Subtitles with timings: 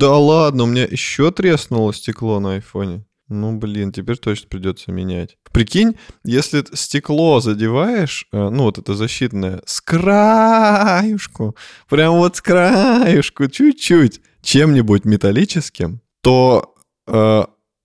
[0.00, 3.04] Да ладно, у меня еще треснуло стекло на айфоне.
[3.28, 5.36] Ну, блин, теперь точно придется менять.
[5.52, 11.54] Прикинь, если стекло задеваешь, э, ну, вот это защитное, с краюшку,
[11.90, 16.74] прям вот с краюшку, чуть-чуть, чем-нибудь металлическим, то
[17.06, 17.44] э,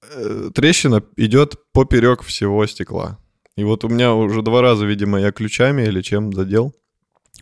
[0.10, 3.20] э, трещина идет поперек всего стекла.
[3.58, 6.74] И вот у меня уже два раза, видимо, я ключами или чем задел,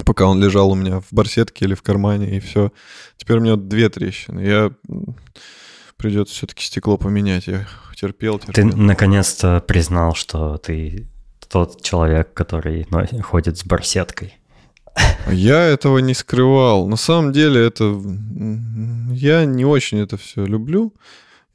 [0.05, 2.71] пока он лежал у меня в барсетке или в кармане, и все.
[3.17, 4.39] Теперь у меня две трещины.
[4.39, 4.71] Я
[5.97, 7.47] придется все-таки стекло поменять.
[7.47, 8.53] Я терпел, терпел.
[8.53, 11.07] Ты наконец-то признал, что ты
[11.47, 12.87] тот человек, который
[13.21, 14.37] ходит с барсеткой.
[15.27, 16.87] Я этого не скрывал.
[16.87, 18.01] На самом деле это...
[19.11, 20.93] Я не очень это все люблю.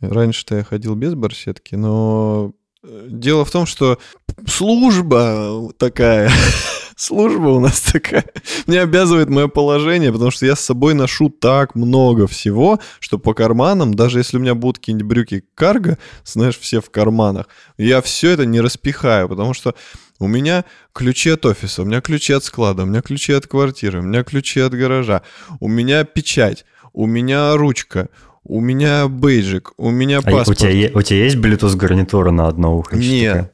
[0.01, 2.53] Раньше-то я ходил без барсетки, но
[2.85, 3.99] э, дело в том, что
[4.47, 6.31] служба такая,
[6.99, 8.25] служба у нас такая,
[8.67, 13.35] мне обязывает мое положение, потому что я с собой ношу так много всего, что по
[13.35, 17.47] карманам, даже если у меня будут какие-нибудь брюки карго, знаешь, все в карманах,
[17.79, 19.75] я все это не распихаю, потому что
[20.19, 24.01] у меня ключи от офиса, у меня ключи от склада, у меня ключи от квартиры,
[24.01, 25.23] у меня ключи от гаража,
[25.61, 28.09] у меня печать, у меня ручка,
[28.43, 30.49] у меня бейджик, у меня паспорт.
[30.49, 32.97] А у, тебя, у тебя есть Bluetooth гарнитура на одно ухо?
[32.97, 33.53] Нет.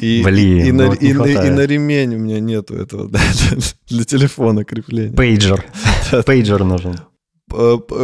[0.00, 3.20] И, Блин, и, ну, на, и, и, и на ремень у меня нету этого да,
[3.34, 5.14] для, для телефона крепления.
[5.14, 5.64] Пейджер.
[6.26, 6.96] Пейджер нужен.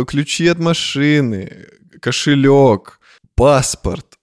[0.06, 1.66] Ключи от машины,
[2.00, 3.00] кошелек,
[3.34, 4.18] паспорт.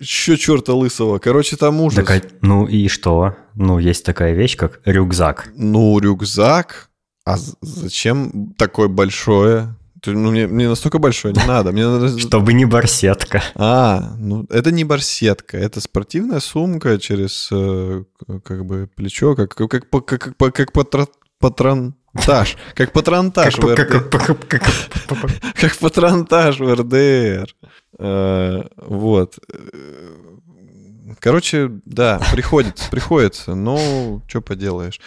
[0.00, 1.18] Еще черта лысого.
[1.18, 2.06] Короче, там ужас.
[2.06, 3.36] Так, ну и что?
[3.54, 5.50] Ну, есть такая вещь, как рюкзак.
[5.54, 6.90] Ну, рюкзак?
[7.24, 9.76] А зачем такое большое?
[10.06, 11.72] Ну, мне, мне настолько большое не надо.
[11.72, 12.18] Мне надо...
[12.18, 13.42] Чтобы не барсетка.
[13.54, 18.04] А, ну это не барсетка, это спортивная сумка через э,
[18.44, 21.06] как бы плечо, как, как, как, как, как, как патра,
[21.38, 22.56] патронтаж.
[22.74, 24.08] Как патронтаж в РДР.
[25.60, 27.54] Как патронтаж в РДР.
[27.98, 29.38] Вот.
[31.20, 33.54] Короче, да, приходится, приходится.
[33.54, 35.00] Ну, что поделаешь.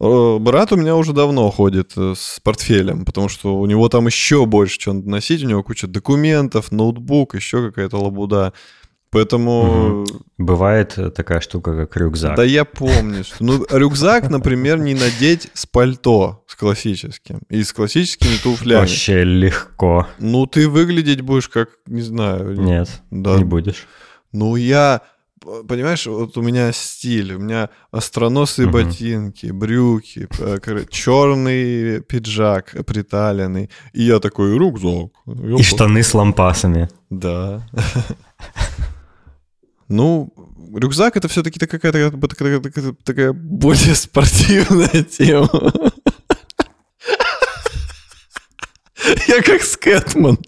[0.00, 4.06] Э, брат у меня уже давно ходит э, с портфелем, потому что у него там
[4.06, 8.54] еще больше чего надо носить, у него куча документов, ноутбук, еще какая-то лабуда.
[9.10, 10.02] Поэтому...
[10.02, 10.06] Угу.
[10.38, 12.36] Бывает такая штука, как рюкзак.
[12.36, 13.24] Да я помню.
[13.24, 13.36] Что...
[13.40, 18.80] Ну, рюкзак, например, не надеть с пальто, с классическим, и с классическими туфлями.
[18.80, 20.06] Вообще легко.
[20.20, 22.52] Ну, ты выглядеть будешь как, не знаю...
[22.58, 23.36] Нет, да.
[23.36, 23.86] не будешь.
[24.32, 25.02] Ну, я
[25.40, 28.78] понимаешь, вот у меня стиль, у меня остроносые угу.
[28.78, 30.28] ботинки, брюки,
[30.90, 35.10] черный пиджак приталенный, и я такой рюкзак.
[35.58, 36.88] И штаны с лампасами.
[37.10, 37.66] Да.
[39.88, 40.32] Ну,
[40.72, 42.12] рюкзак это все-таки какая-то
[43.04, 45.72] такая, более спортивная тема.
[49.26, 50.38] Я как Скэтман.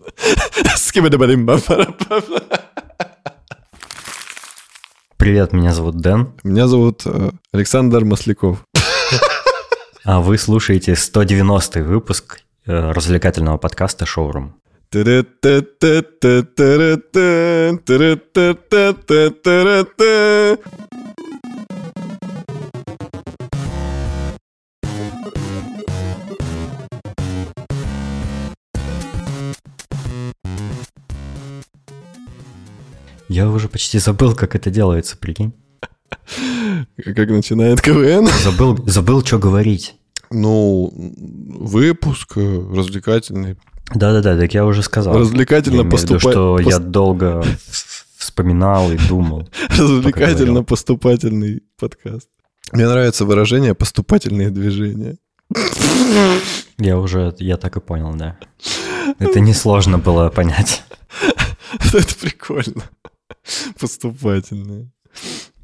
[0.76, 1.60] Скибадабадимба.
[5.22, 6.32] Привет, меня зовут Дэн.
[6.42, 8.66] Меня зовут э, Александр Масляков.
[10.04, 14.56] А вы слушаете 190 выпуск э, развлекательного подкаста «Шоурум».
[33.32, 35.54] Я уже почти забыл, как это делается, прикинь.
[37.02, 38.28] Как начинает КВН?
[38.42, 39.94] Забыл, забыл, что говорить.
[40.30, 43.56] Ну, выпуск э, развлекательный.
[43.94, 45.18] Да-да-да, так я уже сказал.
[45.18, 46.20] Развлекательно поступать.
[46.20, 46.68] что пост...
[46.68, 47.42] я долго
[48.18, 49.48] вспоминал и думал.
[49.70, 52.28] Развлекательно поступательный подкаст.
[52.72, 55.16] Мне нравится выражение «поступательные движения».
[56.76, 58.36] Я уже, я так и понял, да.
[59.18, 60.82] Это несложно было понять.
[61.94, 62.90] Это прикольно.
[63.80, 64.90] Поступательные.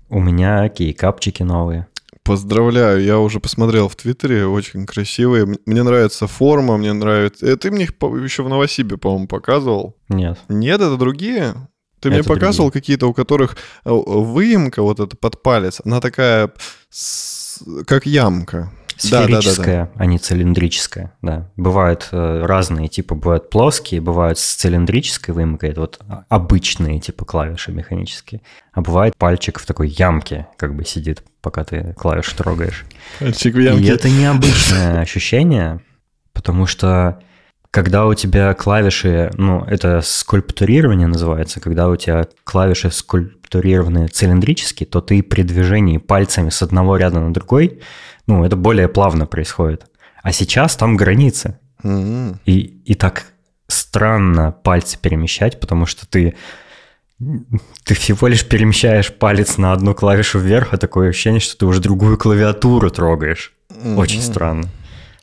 [0.09, 1.87] У меня кейкапчики новые.
[2.23, 5.47] Поздравляю, я уже посмотрел в Твиттере, очень красивые.
[5.65, 7.47] Мне нравится форма, мне нравится...
[7.47, 7.93] Э, ты мне их
[8.23, 9.97] еще в Новосибе, по-моему, показывал?
[10.11, 10.39] Нет.
[10.49, 11.55] Нет, это другие?
[12.01, 16.53] Ты это мне показывал какие-то, у которых э, выемка вот эта под палец, она такая
[17.87, 18.73] как ямка.
[18.99, 21.49] Сферическая, да, да, да, а не цилиндрическая, да.
[21.57, 27.71] Бывают э, разные, типа бывают плоские, бывают с цилиндрической выемкой, это вот обычные типа клавиши
[27.71, 28.43] механические.
[28.73, 32.85] А бывает пальчик в такой ямке, как бы сидит, пока ты клавишу трогаешь.
[33.21, 33.85] Пальчик в ямке.
[33.85, 35.81] И это необычное ощущение,
[36.33, 37.21] потому что
[37.71, 45.01] когда у тебя клавиши, ну, это скульптурирование называется, когда у тебя клавиши скульптурированы цилиндрически, то
[45.01, 47.81] ты при движении пальцами с одного ряда на другой
[48.29, 49.87] ну, это более плавно происходит.
[50.23, 51.59] А сейчас там границы.
[51.83, 52.37] Mm-hmm.
[52.45, 53.25] И, и так
[53.67, 56.37] странно пальцы перемещать, потому что ты
[57.85, 61.81] ты всего лишь перемещаешь палец на одну клавишу вверх, а такое ощущение, что ты уже
[61.81, 63.55] другую клавиатуру трогаешь.
[63.71, 63.97] Mm-hmm.
[63.97, 64.69] Очень странно.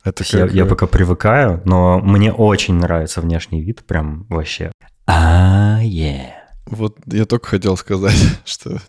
[0.04, 0.34] Это как...
[0.34, 4.72] я, я пока привыкаю, но мне очень нравится внешний вид, прям вообще.
[5.08, 6.32] А, yeah.
[6.66, 8.80] Вот я только хотел сказать, что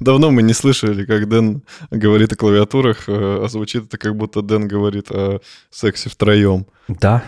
[0.00, 4.42] давно мы не слышали, как Дэн говорит о клавиатурах, э, а звучит это как будто
[4.42, 5.40] Дэн говорит о
[5.70, 6.66] сексе втроем.
[6.88, 7.24] Да,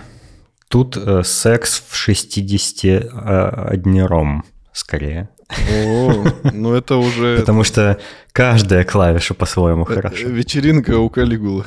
[0.69, 5.29] тут э, секс в 61 ром скорее.
[5.51, 7.37] О, ну это уже...
[7.41, 7.99] Потому что
[8.33, 10.29] каждая клавиша по-своему э, хорошо.
[10.29, 11.65] Вечеринка у Калигулы.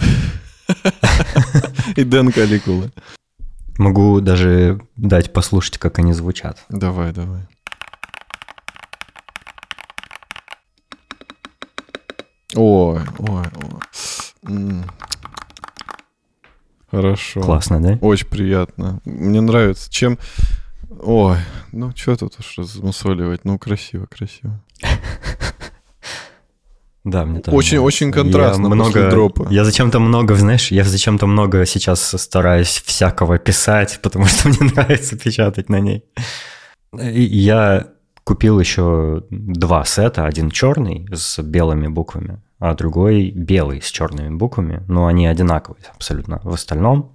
[1.95, 2.91] И Дэн Калигулы.
[3.77, 6.63] Могу даже дать послушать, как они звучат.
[6.69, 7.41] Давай, давай.
[12.55, 13.45] Ой, ой,
[14.43, 14.83] ой.
[16.89, 17.41] Хорошо.
[17.41, 17.97] Классно, да?
[18.01, 18.99] Очень приятно.
[19.05, 19.89] Мне нравится.
[19.89, 20.17] Чем
[20.99, 21.37] Ой,
[21.71, 23.45] ну что тут уж размусоливать?
[23.45, 24.61] Ну, красиво, красиво.
[27.03, 27.57] Да, мне тоже.
[27.57, 29.47] Очень, очень контрастно я много, дропа.
[29.49, 35.17] Я зачем-то много, знаешь, я зачем-то много сейчас стараюсь всякого писать, потому что мне нравится
[35.17, 36.03] печатать на ней.
[37.01, 37.87] И я
[38.31, 44.85] купил еще два сета, один черный с белыми буквами, а другой белый с черными буквами,
[44.87, 47.11] но они одинаковые абсолютно в остальном.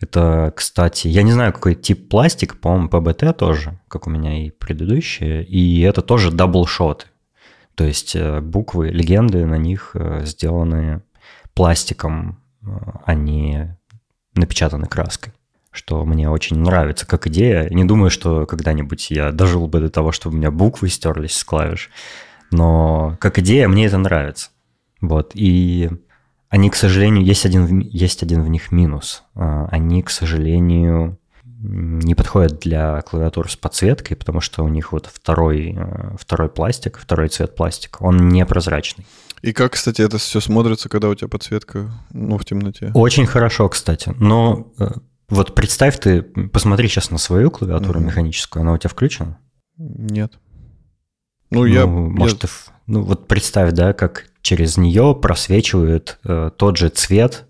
[0.00, 4.50] Это, кстати, я не знаю, какой тип пластик, по-моему, ПБТ тоже, как у меня и
[4.50, 7.06] предыдущие, и это тоже даблшоты.
[7.76, 11.02] То есть э, буквы, легенды на них э, сделаны
[11.54, 12.42] пластиком,
[13.04, 13.78] а не
[14.34, 15.34] напечатаны краской
[15.72, 17.68] что мне очень нравится как идея.
[17.70, 21.42] Не думаю, что когда-нибудь я дожил бы до того, чтобы у меня буквы стерлись с
[21.42, 21.90] клавиш,
[22.50, 24.50] но как идея мне это нравится.
[25.00, 25.90] Вот, и
[26.48, 29.24] они, к сожалению, есть один, есть один в них минус.
[29.34, 31.18] А, они, к сожалению,
[31.62, 36.98] не подходят для клавиатур с подсветкой, потому что у них вот второй, э, второй пластик,
[36.98, 39.06] второй цвет пластика, он непрозрачный.
[39.42, 42.90] И как, кстати, это все смотрится, когда у тебя подсветка ну, в темноте?
[42.94, 44.14] Очень хорошо, кстати.
[44.18, 44.90] Но э,
[45.32, 48.06] вот представь ты, посмотри сейчас на свою клавиатуру угу.
[48.06, 49.38] механическую, она у тебя включена?
[49.78, 50.34] Нет.
[51.50, 51.86] Ну, ну я...
[51.86, 52.48] Может, я...
[52.48, 52.54] Ты,
[52.86, 57.46] ну вот представь, да, как через нее просвечивает э, тот же цвет,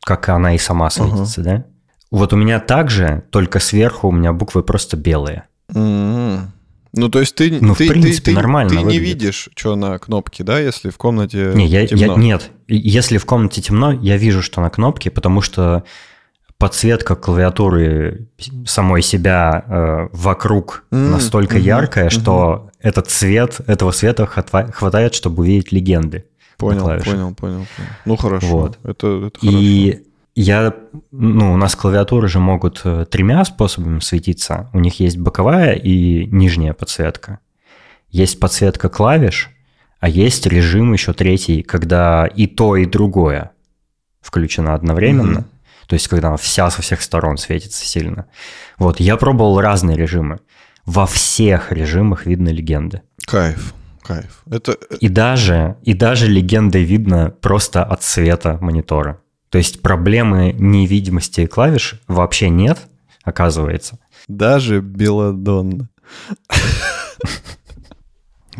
[0.00, 1.44] как она и сама светится, uh-huh.
[1.44, 1.66] да?
[2.10, 5.44] Вот у меня также, только сверху у меня буквы просто белые.
[5.72, 6.38] Mm-hmm.
[6.92, 9.74] Ну, то есть ты, ну, ты, в принципе, ты, нормально ты, ты не видишь, что
[9.76, 12.14] на кнопке, да, если в комнате не, я, темно?
[12.14, 15.84] Я, нет, если в комнате темно, я вижу, что на кнопке, потому что
[16.58, 18.28] подсветка клавиатуры
[18.66, 21.10] самой себя э, вокруг mm-hmm.
[21.10, 21.62] настолько mm-hmm.
[21.62, 22.78] яркая, что mm-hmm.
[22.80, 26.24] этот цвет, этого света хватает, чтобы увидеть легенды.
[26.56, 27.66] Понял, понял, понял, понял.
[28.06, 28.46] Ну хорошо.
[28.46, 28.78] Вот.
[28.82, 30.04] Это, это И хорошо.
[30.34, 30.74] я,
[31.12, 34.70] ну, у нас клавиатуры же могут э, тремя способами светиться.
[34.72, 37.40] У них есть боковая и нижняя подсветка.
[38.08, 39.50] Есть подсветка клавиш,
[40.00, 43.50] а есть режим еще третий, когда и то, и другое
[44.22, 45.38] включено одновременно.
[45.38, 45.55] Mm-hmm.
[45.86, 48.26] То есть, когда она вся со всех сторон светится сильно.
[48.78, 50.40] Вот, я пробовал разные режимы.
[50.84, 53.02] Во всех режимах видно легенды.
[53.26, 53.74] Кайф.
[54.02, 54.42] Кайф.
[54.50, 54.72] Это...
[55.00, 59.20] И даже, и даже легенды видно просто от цвета монитора.
[59.50, 62.78] То есть проблемы невидимости клавиш вообще нет,
[63.22, 63.98] оказывается.
[64.28, 65.88] Даже Беладонна.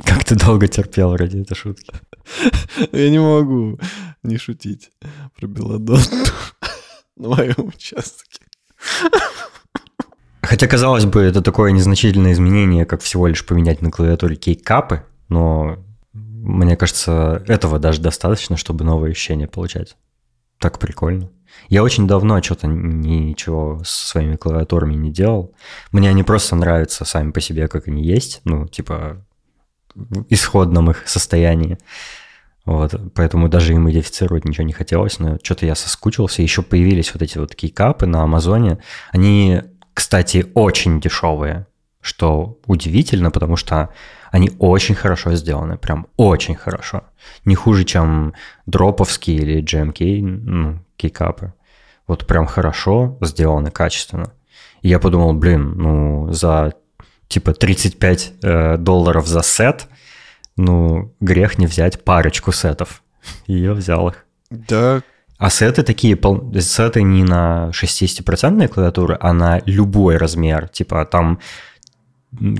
[0.04, 1.92] Как ты долго терпел ради этой шутки?
[2.92, 3.78] Я не могу
[4.22, 4.90] не шутить
[5.36, 6.02] про Беладонну
[7.16, 8.40] на моем участке.
[10.42, 15.78] Хотя, казалось бы, это такое незначительное изменение, как всего лишь поменять на клавиатуре кейкапы, но
[16.12, 19.96] мне кажется, этого даже достаточно, чтобы новые ощущения получать.
[20.58, 21.30] Так прикольно.
[21.68, 25.54] Я очень давно что-то ничего со своими клавиатурами не делал.
[25.90, 29.24] Мне они просто нравятся сами по себе, как они есть, ну, типа,
[29.94, 31.78] в исходном их состоянии.
[32.66, 36.42] Вот, поэтому даже им модифицировать ничего не хотелось, но что-то я соскучился.
[36.42, 38.78] Еще появились вот эти вот кейкапы на Амазоне.
[39.12, 39.62] Они,
[39.94, 41.68] кстати, очень дешевые,
[42.00, 43.90] что удивительно, потому что
[44.32, 47.04] они очень хорошо сделаны, прям очень хорошо.
[47.44, 48.34] Не хуже, чем
[48.66, 51.52] дроповские или GMK, ну, кейкапы.
[52.08, 54.32] Вот прям хорошо сделаны, качественно.
[54.82, 56.74] И я подумал, блин, ну, за
[57.28, 59.86] типа 35 э, долларов за сет,
[60.56, 63.02] ну, грех не взять парочку сетов.
[63.46, 64.26] И я взял их.
[64.50, 65.02] Да.
[65.38, 66.18] А сеты такие,
[66.60, 70.68] сеты не на 60% клавиатуры, а на любой размер.
[70.68, 71.40] Типа там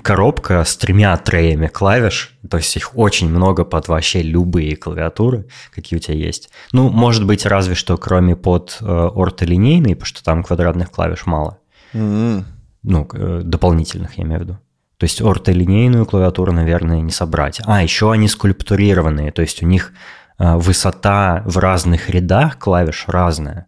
[0.03, 5.99] коробка с тремя треями клавиш, то есть их очень много под вообще любые клавиатуры, какие
[5.99, 6.51] у тебя есть.
[6.73, 11.59] Ну, может быть, разве что кроме под э, ортолинейной, потому что там квадратных клавиш мало.
[11.93, 12.45] Mm-hmm.
[12.83, 14.59] ну, э, дополнительных, я имею в виду.
[14.99, 17.61] То есть ортолинейную клавиатуру, наверное, не собрать.
[17.65, 19.93] А, еще они скульптурированные, то есть у них
[20.39, 23.67] э, высота в разных рядах клавиш разная.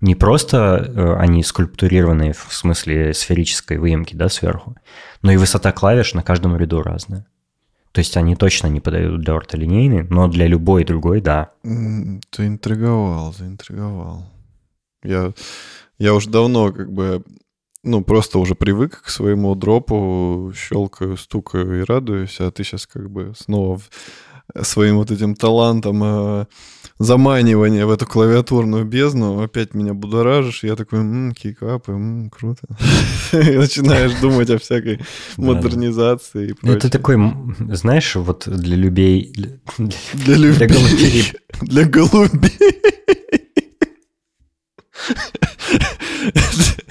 [0.00, 4.74] Не просто э, они скульптурированные в смысле сферической выемки, да, сверху,
[5.20, 7.26] но и высота клавиш на каждом ряду разная.
[7.92, 11.50] То есть они точно не подойдут для ортолинейной, но для любой другой, да.
[11.62, 14.24] Ты интриговал, заинтриговал.
[15.02, 15.32] Я,
[15.98, 17.22] я уже давно как бы
[17.82, 23.10] ну, просто уже привык к своему дропу, щелкаю, стукаю и радуюсь, а ты сейчас как
[23.10, 23.80] бы снова
[24.62, 26.46] своим вот этим талантом э,
[26.98, 32.62] заманивания в эту клавиатурную бездну опять меня будоражишь, я такой, м-м, кейкапы, м-м, круто.
[33.32, 35.00] И начинаешь думать о всякой
[35.36, 36.76] модернизации и прочее.
[36.76, 37.16] Это такой,
[37.72, 39.32] знаешь, вот для любей...
[40.14, 41.32] Для любей.
[41.62, 42.82] Для голубей.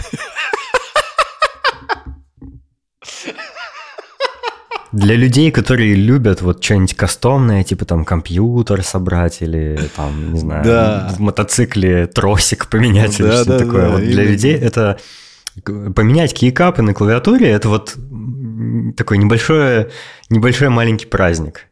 [5.00, 10.64] Для людей, которые любят вот что-нибудь кастомное, типа там компьютер собрать или там, не знаю,
[10.64, 11.14] да.
[11.16, 13.82] в мотоцикле тросик поменять да, или что-то да, такое.
[13.82, 15.00] Да, вот для людей это
[15.64, 17.96] поменять кейкапы на клавиатуре это вот
[18.98, 19.90] такой небольшой,
[20.30, 21.66] небольшой маленький праздник.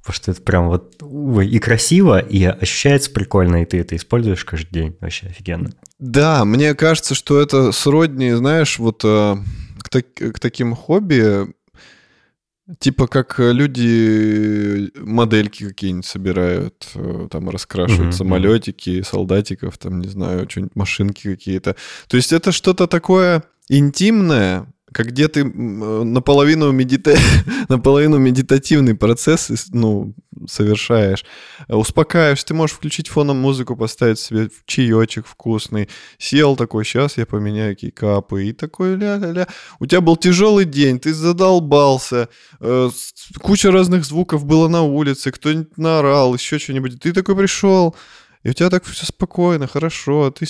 [0.00, 4.44] Потому что это прям вот ой, и красиво, и ощущается прикольно, и ты это используешь
[4.44, 4.96] каждый день.
[5.00, 5.72] Вообще офигенно.
[5.98, 9.36] Да, мне кажется, что это сродни, знаешь, вот э,
[9.78, 11.48] к, так, к таким хобби,
[12.80, 18.16] Типа как э, люди модельки какие-нибудь собирают, э, там раскрашивают mm-hmm.
[18.16, 21.76] самолетики, солдатиков, там, не знаю, что-нибудь, машинки какие-то.
[22.08, 27.14] То есть это что-то такое интимное, как где ты наполовину, медита...
[27.68, 30.14] наполовину медитативный процесс ну,
[30.48, 31.22] совершаешь,
[31.68, 37.76] успокаиваешь, ты можешь включить фоном музыку, поставить себе чаечек вкусный, сел такой, сейчас я поменяю
[37.76, 39.46] кейкапы, и такой ля-ля-ля.
[39.80, 42.90] У тебя был тяжелый день, ты задолбался, э,
[43.42, 47.94] куча разных звуков было на улице, кто-нибудь наорал, еще что-нибудь, ты такой пришел,
[48.46, 50.30] и у тебя так все спокойно, хорошо.
[50.30, 50.46] Ты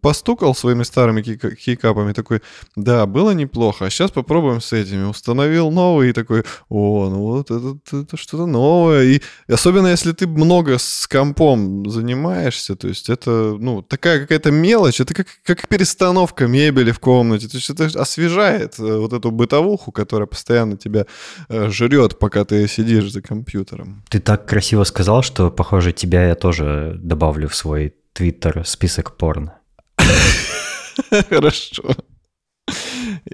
[0.00, 2.40] постукал своими старыми кейкапами, такой,
[2.76, 5.02] да, было неплохо, а сейчас попробуем с этими.
[5.10, 9.02] Установил новый и такой, о, ну вот это, это что-то новое.
[9.02, 15.00] И особенно если ты много с компом занимаешься, то есть это, ну, такая какая-то мелочь,
[15.00, 17.48] это как, как перестановка мебели в комнате.
[17.48, 21.06] То есть это освежает э, вот эту бытовуху, которая постоянно тебя
[21.48, 24.04] э, жрет, пока ты сидишь за компьютером.
[24.08, 29.16] Ты так красиво сказал, что, похоже, тебя я тоже добавил добавлю в свой твиттер список
[29.16, 29.58] порно.
[31.30, 31.82] Хорошо.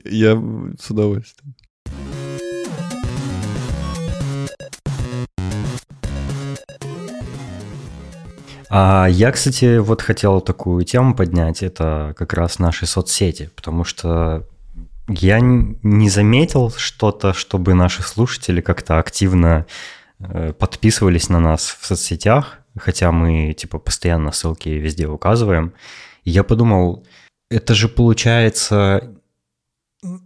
[0.05, 0.41] Я
[0.79, 1.55] с удовольствием.
[8.71, 14.47] А я, кстати, вот хотел такую тему поднять, это как раз наши соцсети, потому что
[15.09, 19.67] я не заметил что-то, чтобы наши слушатели как-то активно
[20.21, 25.73] э, подписывались на нас в соцсетях хотя мы, типа, постоянно ссылки везде указываем.
[26.25, 27.07] И я подумал,
[27.51, 29.15] это же получается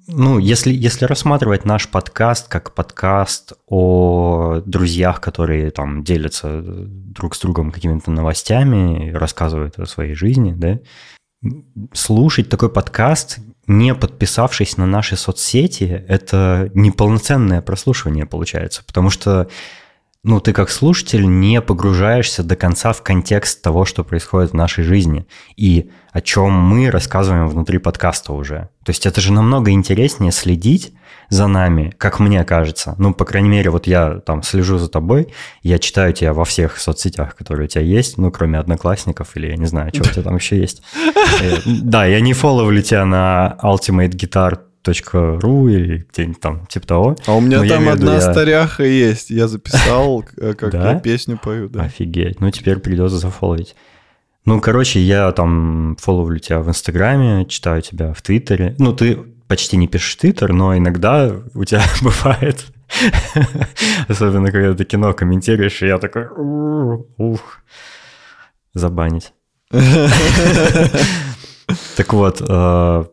[0.06, 7.40] ну, если, если рассматривать наш подкаст как подкаст о друзьях, которые там делятся друг с
[7.40, 10.78] другом какими-то новостями, рассказывают о своей жизни, да,
[11.94, 19.48] слушать такой подкаст, не подписавшись на наши соцсети, это неполноценное прослушивание получается, потому что
[20.24, 24.84] ну, ты как слушатель не погружаешься до конца в контекст того, что происходит в нашей
[24.84, 25.26] жизни
[25.56, 28.68] и о чем мы рассказываем внутри подкаста уже.
[28.84, 30.94] То есть это же намного интереснее следить
[31.28, 32.94] за нами, как мне кажется.
[32.98, 36.78] Ну, по крайней мере, вот я там слежу за тобой, я читаю тебя во всех
[36.78, 40.22] соцсетях, которые у тебя есть, ну, кроме одноклассников или я не знаю, что у тебя
[40.22, 40.82] там еще есть.
[41.40, 44.58] Э, да, я не фолловлю тебя на Ultimate Guitar
[45.40, 47.16] ру или где-нибудь там, типа того.
[47.26, 48.20] А у меня Но там одна я...
[48.20, 49.30] старяха есть.
[49.30, 51.68] Я записал, э, как я песню пою.
[51.68, 51.84] Да.
[51.84, 52.40] Офигеть.
[52.40, 53.74] Ну, теперь придется зафоловить.
[54.44, 58.74] Ну, короче, я там фоловлю тебя в Инстаграме, читаю тебя в Твиттере.
[58.78, 62.66] Ну, ты почти не пишешь Твиттер, но иногда у тебя бывает,
[64.08, 66.26] особенно когда ты кино комментируешь, и я такой,
[67.18, 67.60] ух,
[68.74, 69.32] забанить.
[71.96, 73.04] Так вот, э,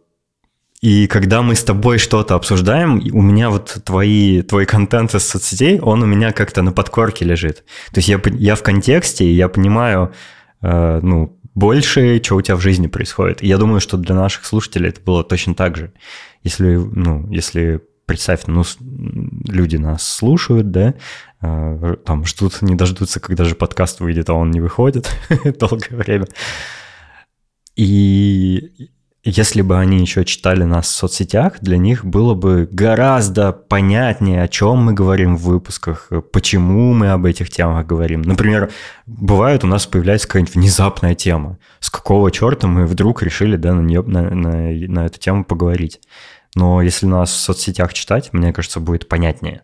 [0.82, 5.80] и когда мы с тобой что-то обсуждаем, у меня вот твои, твой контент из соцсетей,
[5.80, 7.66] он у меня как-то на подкорке лежит.
[7.92, 10.14] То есть я, я в контексте, я понимаю,
[10.62, 13.44] э, ну, больше, что у тебя в жизни происходит.
[13.44, 15.92] И я думаю, что для наших слушателей это было точно так же.
[16.44, 20.94] Если, ну, если представь, ну, люди нас слушают, да,
[21.42, 25.14] э, там ждут, не дождутся, когда же подкаст выйдет, а он не выходит
[25.60, 26.28] долгое время.
[27.76, 28.90] И
[29.30, 34.48] если бы они еще читали нас в соцсетях, для них было бы гораздо понятнее, о
[34.48, 38.22] чем мы говорим в выпусках, почему мы об этих темах говорим.
[38.22, 38.72] Например,
[39.06, 41.58] бывает у нас появляется какая-нибудь внезапная тема.
[41.80, 46.02] С какого черта мы вдруг решили да, на, нее, на, на, на эту тему поговорить?
[46.56, 49.64] Но если нас в соцсетях читать, мне кажется, будет понятнее.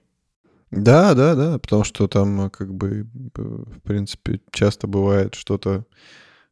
[0.71, 5.85] Да, да, да, потому что там как бы, в принципе, часто бывает что-то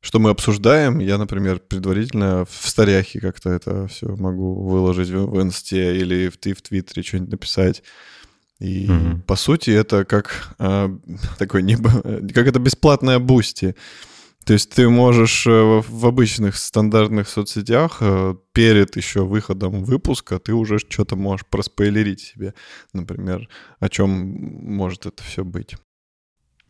[0.03, 1.00] что мы обсуждаем.
[1.00, 6.62] Я, например, предварительно в сторях как-то это все могу выложить в, инсте или в, в
[6.62, 7.83] твиттере что-нибудь написать.
[8.60, 9.22] И mm-hmm.
[9.22, 10.89] по сути это как э,
[11.39, 11.89] такой небо,
[12.33, 13.75] как это бесплатная Boosty.
[14.43, 20.53] То есть ты можешь э, в обычных стандартных соцсетях э, перед еще выходом выпуска ты
[20.53, 22.53] уже что-то можешь проспойлерить себе,
[22.91, 23.48] например,
[23.79, 25.77] о чем может это все быть.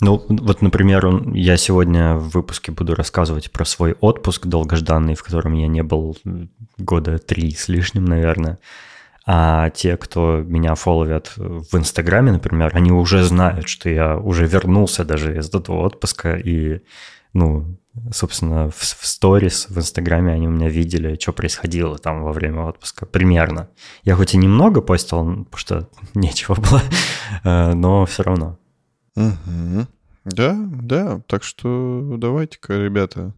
[0.02, 5.54] Ну, вот, например, я сегодня в выпуске буду рассказывать про свой отпуск долгожданный, в котором
[5.54, 6.18] я не был
[6.78, 8.60] года три с лишним, наверное.
[9.26, 15.06] А те, кто меня фолловят в Инстаграме, например, они уже знают, что я уже вернулся
[15.06, 16.82] даже из этого отпуска, и,
[17.32, 17.78] ну,
[18.12, 22.64] собственно, в, в сторис в Инстаграме они у меня видели, что происходило там во время
[22.64, 23.70] отпуска, примерно.
[24.04, 26.82] Я хоть и немного постил, потому что нечего было,
[27.46, 28.58] э, но все равно.
[29.16, 29.88] Угу.
[30.26, 31.22] Да, да.
[31.28, 33.34] Так что давайте-ка, ребята.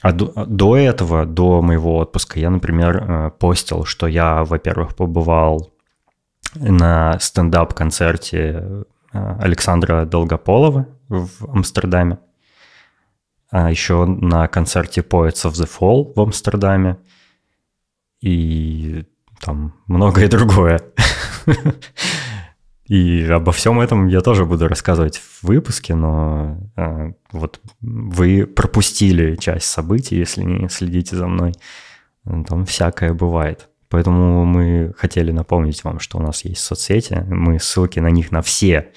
[0.00, 5.72] А до, до этого, до моего отпуска, я, например, э, постил, что я, во-первых, побывал
[6.54, 12.18] на стендап-концерте э, Александра Долгополова в Амстердаме,
[13.50, 16.98] а еще на концерте Poets of the Fall в Амстердаме
[18.20, 19.04] и
[19.40, 20.80] там многое другое.
[22.88, 29.36] И обо всем этом я тоже буду рассказывать в выпуске, но э, вот вы пропустили
[29.36, 31.52] часть событий, если не следите за мной.
[32.24, 33.68] Там всякое бывает.
[33.90, 37.24] Поэтому мы хотели напомнить вам, что у нас есть соцсети.
[37.28, 38.90] Мы ссылки на них на все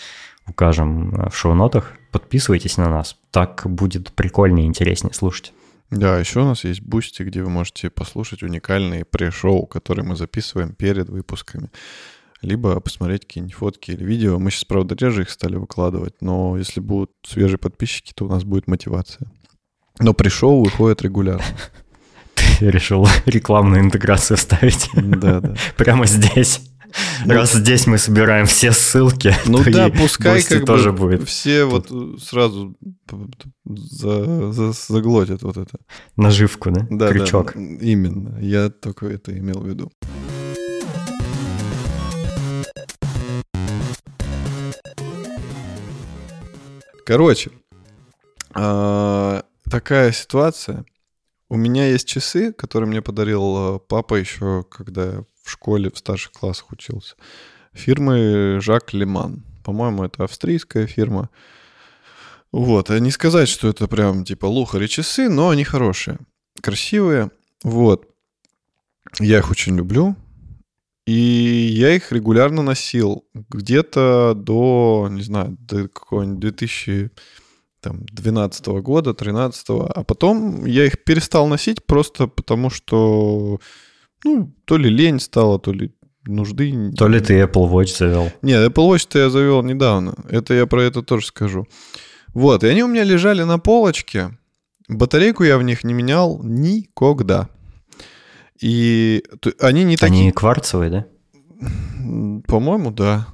[0.47, 1.93] укажем в шоу-нотах.
[2.11, 3.17] Подписывайтесь на нас.
[3.29, 5.53] Так будет прикольнее и интереснее слушать.
[5.89, 10.73] Да, еще у нас есть Boosty, где вы можете послушать уникальные пре-шоу, которые мы записываем
[10.73, 11.69] перед выпусками
[12.41, 14.39] либо посмотреть какие-нибудь фотки или видео.
[14.39, 18.43] Мы сейчас, правда, реже их стали выкладывать, но если будут свежие подписчики, то у нас
[18.43, 19.31] будет мотивация.
[19.99, 21.43] Но пре-шоу выходит регулярно.
[22.59, 24.89] Ты решил рекламную интеграцию ставить?
[24.93, 25.55] Да, да.
[25.77, 26.61] Прямо здесь.
[27.25, 31.27] Ну, Раз здесь мы собираем все ссылки, ну да, пускай как тоже бы будет.
[31.27, 31.89] все вот
[32.21, 32.75] сразу
[33.65, 35.77] за, за, заглотят вот это.
[36.17, 36.85] Наживку, да?
[36.89, 37.53] Да, Крючок.
[37.55, 38.37] Да, именно.
[38.41, 39.91] Я только это имел в виду.
[47.05, 47.51] Короче,
[48.53, 50.85] а, такая ситуация.
[51.49, 55.97] У меня есть часы, которые мне подарил а, папа еще, когда я в школе в
[55.97, 57.15] старших классах учился.
[57.73, 59.43] Фирмы Жак Леман.
[59.63, 61.29] По-моему, это австрийская фирма.
[62.51, 66.19] Вот, не сказать, что это прям типа лухари часы, но они хорошие,
[66.61, 67.31] красивые.
[67.63, 68.09] Вот.
[69.19, 70.15] Я их очень люблю.
[71.05, 73.25] И я их регулярно носил.
[73.33, 81.85] Где-то до, не знаю, до какого-нибудь 2012 года, 13 А потом я их перестал носить
[81.85, 83.59] просто потому, что,
[84.23, 85.91] ну, то ли лень стало, то ли
[86.25, 86.91] нужды.
[86.97, 88.31] То ли ты Apple Watch завел.
[88.41, 90.13] Нет, Apple Watch-то я завел недавно.
[90.29, 91.67] Это я про это тоже скажу.
[92.33, 94.37] Вот, и они у меня лежали на полочке.
[94.87, 97.49] Батарейку я в них не менял никогда.
[98.61, 99.23] И
[99.59, 100.21] они не такие...
[100.21, 101.05] Они кварцевые, да?
[102.47, 103.27] По-моему, да.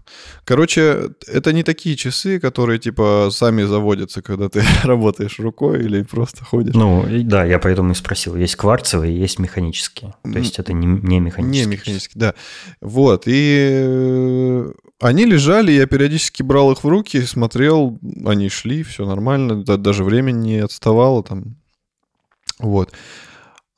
[0.44, 6.44] Короче, это не такие часы, которые типа сами заводятся, когда ты работаешь рукой или просто
[6.44, 6.76] ходишь.
[6.76, 8.36] Ну, да, я поэтому и спросил.
[8.36, 10.14] Есть кварцевые, есть механические.
[10.24, 11.66] То есть это не, не механические.
[11.66, 12.34] Не механические, да.
[12.82, 13.24] Вот.
[13.28, 19.64] И э, они лежали, я периодически брал их в руки, смотрел, они шли, все нормально,
[19.64, 21.56] даже время не отставало там.
[22.60, 22.92] Вот.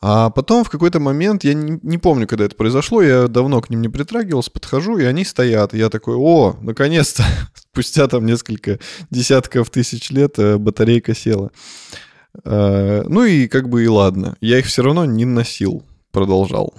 [0.01, 3.69] А потом в какой-то момент, я не, не помню, когда это произошло, я давно к
[3.69, 5.73] ним не притрагивался, подхожу, и они стоят.
[5.73, 11.51] я такой, о, наконец-то, спустя там несколько десятков тысяч лет э, батарейка села.
[12.45, 14.38] А, ну и как бы и ладно.
[14.39, 16.73] Я их все равно не носил, продолжал.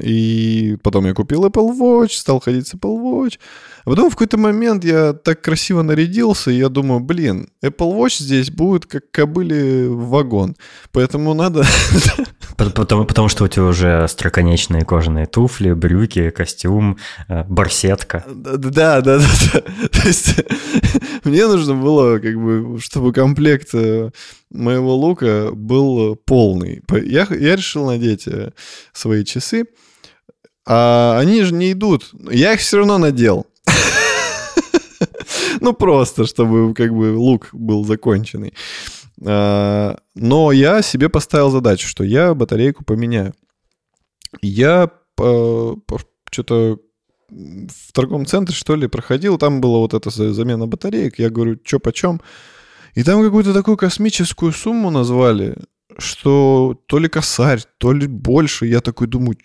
[0.00, 3.38] И потом я купил Apple Watch, стал ходить с Apple Watch.
[3.84, 8.22] А потом в какой-то момент я так красиво нарядился, и я думаю, блин, Apple Watch
[8.22, 10.56] здесь будет как кобыли вагон.
[10.92, 11.64] Поэтому надо
[12.56, 18.24] Потому, потому что у тебя уже строконечные кожаные туфли, брюки, костюм, э, барсетка.
[18.26, 19.60] Да, да, да, да.
[19.88, 20.34] То есть
[21.24, 24.10] мне нужно было, как бы, чтобы комплект э,
[24.50, 26.82] моего лука был полный.
[26.90, 28.52] Я, я решил надеть э,
[28.92, 29.64] свои часы,
[30.66, 32.10] а они же не идут.
[32.30, 33.46] Я их все равно надел.
[35.60, 38.52] Ну, просто, чтобы как бы лук был законченный.
[39.22, 43.34] А, но я себе поставил задачу, что я батарейку поменяю.
[44.42, 46.78] Я что-то
[47.30, 51.18] в торговом центре, что ли, проходил, там была вот эта замена батареек.
[51.18, 52.20] Я говорю, что почем?
[52.94, 55.56] И там какую-то такую космическую сумму назвали,
[55.98, 58.66] что то ли косарь, то ли больше.
[58.66, 59.36] Я такой думаю,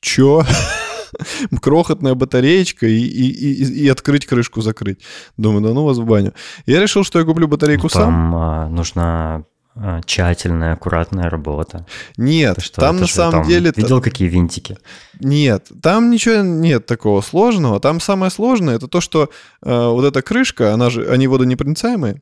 [0.00, 0.44] чё?
[1.60, 5.00] крохотная батареечка и, и, и, и открыть крышку, закрыть.
[5.36, 6.34] Думаю, да ну вас в баню.
[6.66, 8.10] Я решил, что я куплю батарейку Там, сам.
[8.10, 9.44] Там а, нужна
[9.76, 11.86] а, тщательная, аккуратная работа.
[12.16, 13.72] Нет, что, там на самом там, деле...
[13.74, 14.76] Видел, какие винтики?
[15.20, 17.80] Нет, там ничего нет такого сложного.
[17.80, 19.30] Там самое сложное это то, что
[19.62, 22.20] э, вот эта крышка, она же, они водонепроницаемые,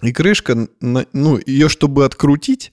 [0.00, 2.72] и крышка, ну, ее чтобы открутить,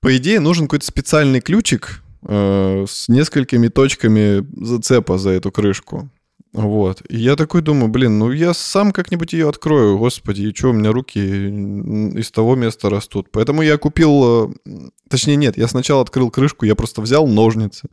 [0.00, 6.10] по идее, нужен какой-то специальный ключик, Э, с несколькими точками зацепа за эту крышку.
[6.52, 7.02] Вот.
[7.08, 10.72] И я такой думаю, блин, ну я сам как-нибудь ее открою, господи, и что, у
[10.72, 13.28] меня руки из того места растут.
[13.30, 17.88] Поэтому я купил, э, точнее нет, я сначала открыл крышку, я просто взял ножницы,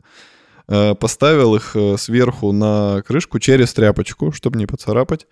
[0.66, 5.28] э, поставил их сверху на крышку через тряпочку, чтобы не поцарапать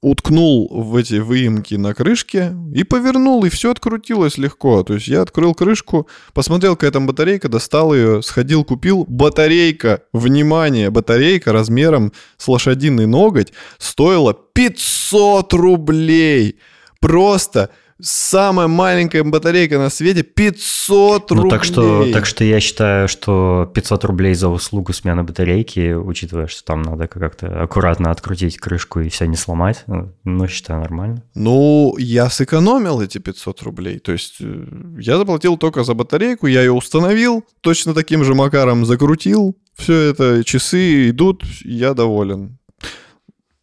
[0.00, 4.82] уткнул в эти выемки на крышке и повернул, и все открутилось легко.
[4.82, 9.04] То есть я открыл крышку, посмотрел, какая там батарейка, достал ее, сходил, купил.
[9.08, 16.58] Батарейка, внимание, батарейка размером с лошадиный ноготь стоила 500 рублей.
[17.00, 21.44] Просто самая маленькая батарейка на свете 500 рублей.
[21.44, 26.46] Ну, так что, так что я считаю, что 500 рублей за услугу смены батарейки, учитывая,
[26.46, 31.22] что там надо как-то аккуратно открутить крышку и все не сломать, ну, ну, считаю нормально.
[31.34, 33.98] Ну, я сэкономил эти 500 рублей.
[33.98, 34.66] То есть э,
[34.98, 40.44] я заплатил только за батарейку, я ее установил, точно таким же макаром закрутил, все это,
[40.44, 42.58] часы идут, я доволен.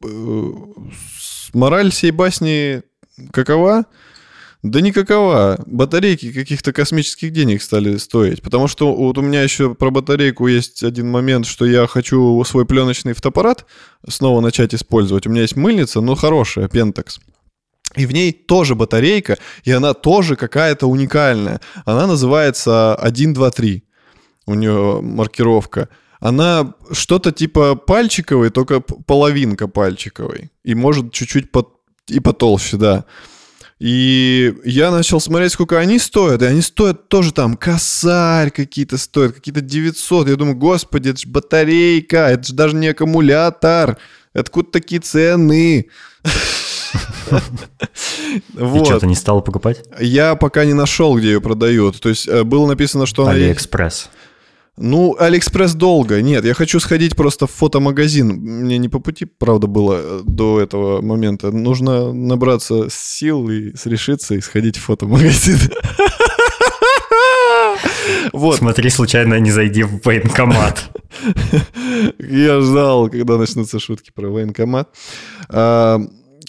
[0.03, 0.51] Э,
[1.53, 2.83] мораль всей басни
[3.31, 3.85] какова?
[4.65, 5.59] Да никакова.
[5.67, 8.41] Батарейки каких-то космических денег стали стоить.
[8.41, 12.65] Потому что вот у меня еще про батарейку есть один момент, что я хочу свой
[12.65, 13.67] пленочный фотоаппарат
[14.07, 15.27] снова начать использовать.
[15.27, 17.19] У меня есть мыльница, но хорошая, Pentax.
[17.95, 21.61] И в ней тоже батарейка, и она тоже какая-то уникальная.
[21.85, 23.83] Она называется 123.
[24.47, 25.89] У нее маркировка.
[26.19, 30.49] Она что-то типа пальчиковой, только половинка пальчиковой.
[30.63, 31.69] И может чуть-чуть под...
[32.07, 33.05] и потолще, да.
[33.79, 39.33] И я начал смотреть, сколько они стоят, и они стоят тоже там, косарь какие-то стоят,
[39.33, 40.29] какие-то 900.
[40.29, 43.97] Я думаю, господи, это же батарейка, это же даже не аккумулятор.
[44.33, 45.87] Откуда такие цены?
[48.53, 48.83] Вот.
[48.83, 49.83] И что, ты не стал покупать?
[49.99, 51.99] Я пока не нашел, где ее продают.
[51.99, 53.27] То есть э, было написано, что...
[53.27, 54.09] Алиэкспресс.
[54.77, 56.21] Ну, Алиэкспресс долго.
[56.21, 58.27] Нет, я хочу сходить просто в фотомагазин.
[58.27, 61.51] Мне не по пути, правда, было э, до этого момента.
[61.51, 65.59] Нужно набраться сил и решиться и сходить в фотомагазин.
[68.33, 68.57] Вот.
[68.57, 70.91] Смотри, случайно не зайди в военкомат.
[72.19, 74.89] Я ждал, когда начнутся шутки про военкомат.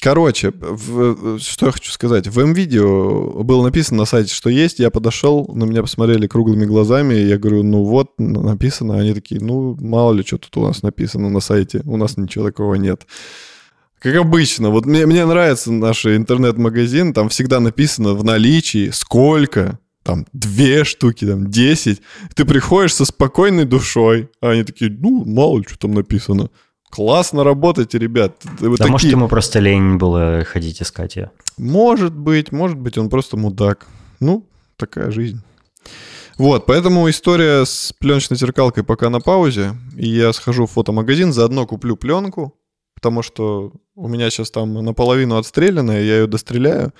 [0.00, 2.28] Короче, в, что я хочу сказать.
[2.28, 4.78] В М-видео было написано на сайте, что есть.
[4.78, 7.14] Я подошел, на меня посмотрели круглыми глазами.
[7.14, 8.98] Я говорю, ну вот, написано.
[8.98, 11.82] Они такие, ну, мало ли, что тут у нас написано на сайте.
[11.84, 13.06] У нас ничего такого нет.
[13.98, 14.70] Как обычно.
[14.70, 17.12] Вот мне, мне нравится наш интернет-магазин.
[17.12, 19.78] Там всегда написано в наличии, сколько.
[20.02, 22.00] Там две штуки, там десять.
[22.34, 24.28] Ты приходишь со спокойной душой.
[24.40, 26.50] А они такие, ну, мало ли, что там написано.
[26.90, 28.36] Классно работаете, ребят.
[28.60, 28.92] Вы да такие...
[28.92, 31.30] может, ему просто лень было ходить искать ее.
[31.58, 33.86] Может быть, может быть, он просто мудак.
[34.20, 34.46] Ну,
[34.76, 35.42] такая жизнь.
[36.38, 39.74] Вот, поэтому история с пленочной зеркалкой пока на паузе.
[39.96, 42.54] И я схожу в фотомагазин, заодно куплю пленку,
[42.94, 46.92] потому что у меня сейчас там наполовину отстрелянная, я ее достреляю,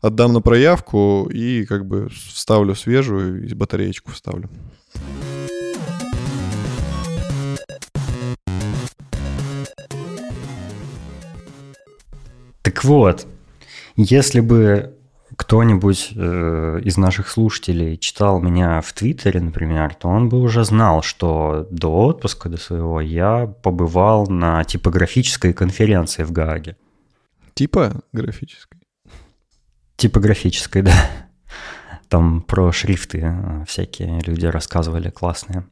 [0.00, 4.48] отдам на проявку и как бы вставлю свежую и батареечку вставлю.
[12.66, 13.28] Так вот,
[13.94, 14.92] если бы
[15.36, 21.00] кто-нибудь э, из наших слушателей читал меня в Твиттере, например, то он бы уже знал,
[21.04, 26.76] что до отпуска, до своего, я побывал на типографической конференции в Гааге.
[27.54, 28.80] Типа графической?
[29.94, 30.92] Типографической, да.
[32.08, 35.68] Там про шрифты э, всякие люди рассказывали классные.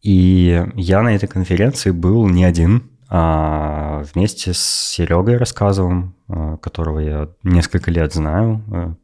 [0.00, 7.28] И я на этой конференции был не один, вместе с Серегой Рассказовым, э, которого я
[7.42, 8.62] несколько лет знаю.
[8.72, 8.94] Э,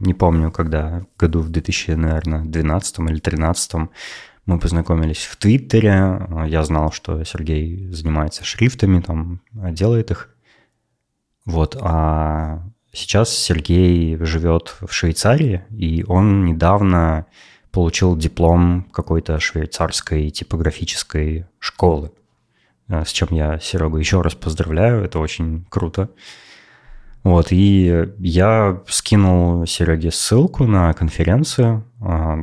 [0.00, 3.72] не помню, когда, году в 2012 или 2013
[4.46, 6.26] мы познакомились в Твиттере.
[6.46, 10.30] Я знал, что Сергей занимается шрифтами, там делает их.
[11.44, 17.26] Вот, а сейчас Сергей живет в Швейцарии, и он недавно
[17.70, 22.12] получил диплом какой-то швейцарской типографической школы,
[22.88, 26.10] с чем я Серегу еще раз поздравляю, это очень круто.
[27.22, 31.84] Вот, и я скинул Сереге ссылку на конференцию.
[32.00, 32.38] А,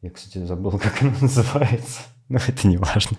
[0.00, 3.16] я, кстати, забыл, как она называется, но это не важно.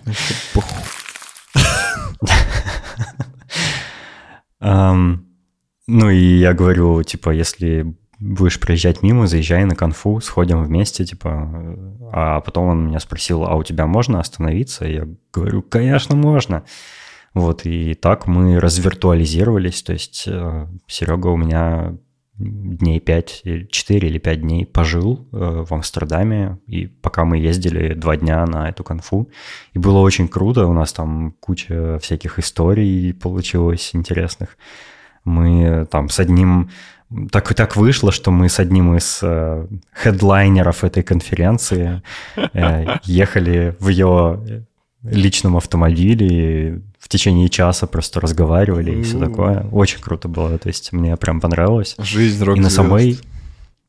[5.88, 11.76] Ну и я говорю, типа, если будешь проезжать мимо, заезжай на конфу, сходим вместе, типа.
[12.12, 14.84] А потом он меня спросил, а у тебя можно остановиться?
[14.84, 16.64] Я говорю, конечно, можно.
[17.34, 21.96] Вот, и так мы развиртуализировались, то есть э, Серега у меня
[22.36, 28.18] дней 5, 4 или 5 дней пожил э, в Амстердаме, и пока мы ездили два
[28.18, 29.30] дня на эту конфу,
[29.72, 34.58] и было очень круто, у нас там куча всяких историй получилось интересных.
[35.24, 36.70] Мы там с одним
[37.30, 42.02] так и так вышло, что мы с одним из э, хедлайнеров этой конференции
[42.36, 44.64] э, ехали в ее
[45.02, 49.66] личном автомобиле и в течение часа просто разговаривали и все такое.
[49.72, 51.96] Очень круто было, то есть мне прям понравилось.
[51.98, 53.18] Жизнь рок И на самой...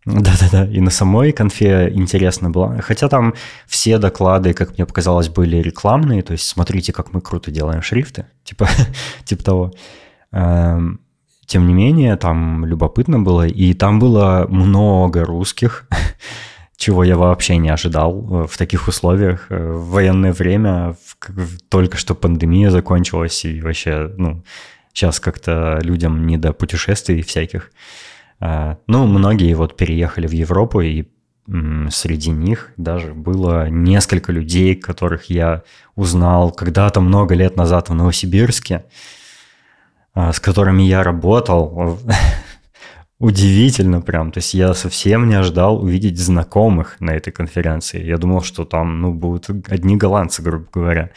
[0.06, 2.82] Да-да-да, и на самой конфе интересно было.
[2.82, 3.36] Хотя там
[3.68, 8.26] все доклады, как мне показалось, были рекламные, то есть смотрите, как мы круто делаем шрифты,
[8.44, 8.68] типа,
[9.24, 9.74] типа того.
[11.46, 15.88] Тем не менее, там любопытно было, и там было много русских,
[16.78, 19.48] чего я вообще не ожидал э, в таких условиях.
[19.50, 20.96] Э, в военное время
[21.70, 24.44] только что пандемия закончилась, и вообще, ну,
[24.94, 27.72] сейчас как-то людям не до путешествий всяких.
[28.40, 31.06] А, ну, многие вот переехали в Европу, и
[31.90, 35.64] среди них даже было несколько людей, которых я
[35.96, 38.86] узнал когда-то много лет назад в Новосибирске.
[40.14, 42.00] А, с которыми я работал,
[43.20, 44.32] удивительно прям.
[44.32, 48.04] То есть я совсем не ожидал увидеть знакомых на этой конференции.
[48.04, 51.10] Я думал, что там ну, будут одни голландцы, грубо говоря.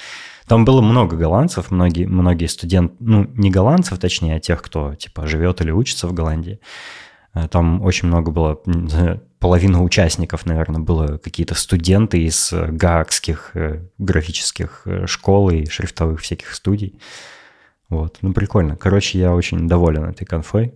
[0.46, 5.26] Там было много голландцев, многие, многие студенты, ну, не голландцев, точнее, а тех, кто, типа,
[5.26, 6.60] живет или учится в Голландии.
[7.32, 8.60] А, там очень много было,
[9.40, 16.54] половина участников, наверное, было какие-то студенты из гаагских э, графических э, школ и шрифтовых всяких
[16.54, 16.98] студий.
[17.88, 18.76] Вот, ну прикольно.
[18.76, 20.74] Короче, я очень доволен этой конфой.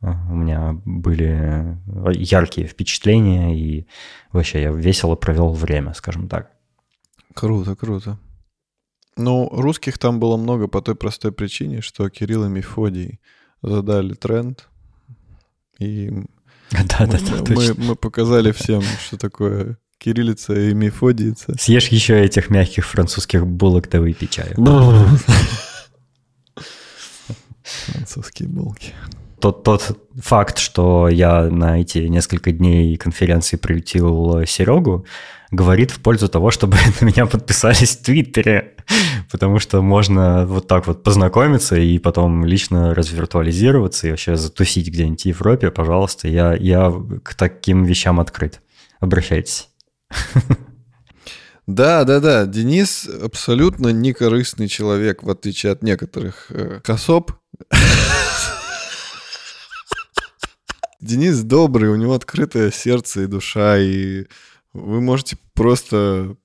[0.00, 1.76] У меня были
[2.14, 3.86] яркие впечатления, и
[4.32, 6.50] вообще я весело провел время, скажем так.
[7.34, 8.18] Круто, круто.
[9.16, 13.20] Ну, русских там было много по той простой причине, что Кирилл и Мефодий
[13.62, 14.68] задали тренд,
[15.78, 16.10] и
[16.70, 21.54] да, да, да, мы, мы показали всем, что такое кириллица и мефодица.
[21.58, 24.54] Съешь еще этих мягких французских булок, да выпей чаю.
[27.62, 28.92] Французские булки.
[29.40, 35.06] Тот, тот факт, что я на эти несколько дней конференции приютил Серегу,
[35.50, 38.76] говорит в пользу того, чтобы на меня подписались в Твиттере,
[39.30, 45.22] потому что можно вот так вот познакомиться и потом лично развиртуализироваться и вообще затусить где-нибудь
[45.22, 46.92] в Европе, пожалуйста, я, я
[47.22, 48.60] к таким вещам открыт.
[49.00, 49.68] Обращайтесь.
[51.66, 52.46] Да, да, да.
[52.46, 57.30] Денис абсолютно некорыстный человек, в отличие от некоторых э, косоп.
[61.00, 64.26] Денис добрый, у него открытое сердце и душа, и
[64.72, 66.36] вы можете просто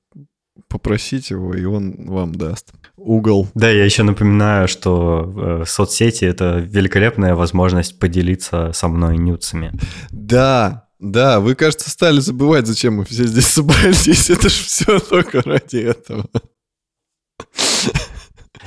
[0.70, 3.50] попросить его, и он вам даст угол.
[3.54, 9.74] Да, я еще напоминаю, что э, соцсети— это великолепная возможность поделиться со мной нюцами.
[10.10, 14.30] Да, да, вы, кажется, стали забывать, зачем мы все здесь собрались.
[14.30, 16.26] Это же все только ради этого.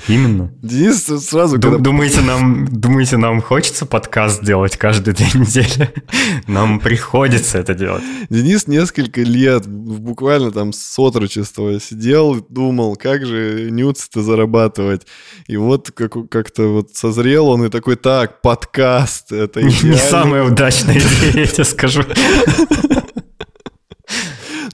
[0.07, 0.53] Именно.
[0.63, 1.59] Денис сразу...
[1.59, 1.85] Дум, когда...
[1.85, 5.93] думаете, нам, думаете, нам хочется подкаст делать каждые две недели?
[6.47, 8.03] Нам приходится это делать.
[8.31, 15.07] Денис несколько лет, буквально там с отрочества сидел, думал, как же нюц-то зарабатывать.
[15.47, 19.93] И вот как, как-то вот созрел он и такой, так, подкаст, это идеально.
[19.93, 22.05] Не самая удачная идея, я тебе скажу.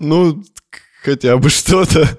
[0.01, 0.43] Ну,
[1.05, 2.19] хотя бы что-то.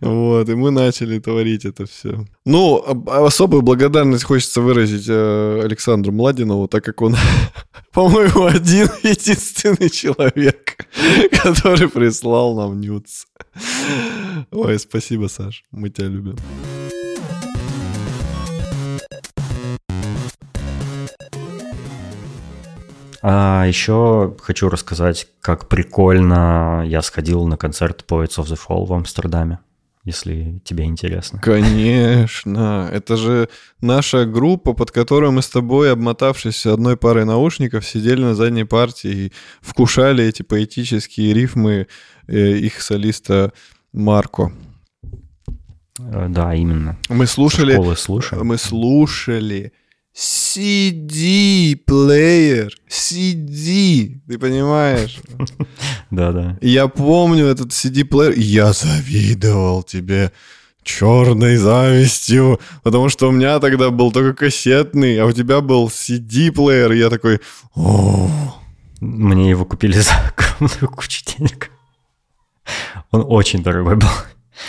[0.00, 2.24] Вот, и мы начали творить это все.
[2.44, 7.16] Ну, особую благодарность хочется выразить э, Александру Младинову, так как он,
[7.92, 10.86] по-моему, один единственный человек,
[11.42, 13.26] который прислал нам нюц.
[14.50, 16.36] Ой, спасибо, Саш, мы тебя любим.
[23.22, 28.94] А еще хочу рассказать, как прикольно я сходил на концерт Poets of the Fall в
[28.94, 29.58] Амстердаме,
[30.04, 31.38] если тебе интересно.
[31.40, 32.88] Конечно.
[32.90, 33.50] Это же
[33.82, 39.10] наша группа, под которой мы с тобой, обмотавшись одной парой наушников, сидели на задней партии
[39.10, 41.88] и вкушали эти поэтические рифмы
[42.26, 43.52] э, их солиста
[43.92, 44.52] Марко.
[45.98, 46.96] Э, да, именно.
[47.10, 47.74] Мы слушали...
[47.74, 48.46] Школы слушаем.
[48.46, 49.74] Мы слушали
[50.14, 51.82] CD-плеер,
[52.88, 55.18] CD, ты понимаешь?
[56.10, 56.58] Да-да.
[56.60, 60.32] Я помню этот CD-плеер, я завидовал тебе
[60.82, 66.92] черной завистью, потому что у меня тогда был только кассетный, а у тебя был CD-плеер,
[66.92, 67.40] и я такой,
[69.00, 71.70] Мне его купили за огромную кучу денег.
[73.10, 74.08] Он очень дорогой был.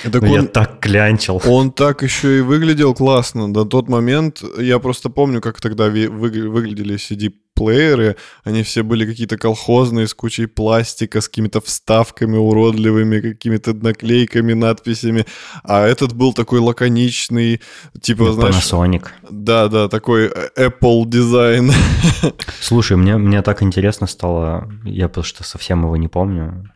[0.04, 1.42] Так он, я так клянчил.
[1.46, 3.48] Он так еще и выглядел классно.
[3.48, 8.16] На тот момент я просто помню, как тогда вы, выглядели CD-плееры.
[8.44, 15.26] Они все были какие-то колхозные, с кучей пластика, с какими-то вставками уродливыми, какими-то наклейками, надписями.
[15.64, 17.62] А этот был такой лаконичный,
[18.02, 18.56] типа, ну, знаешь...
[18.56, 19.08] Panasonic.
[19.30, 21.72] Да, да, такой Apple дизайн.
[22.62, 26.72] Слушай, мне, мне так интересно стало, я просто совсем его не помню.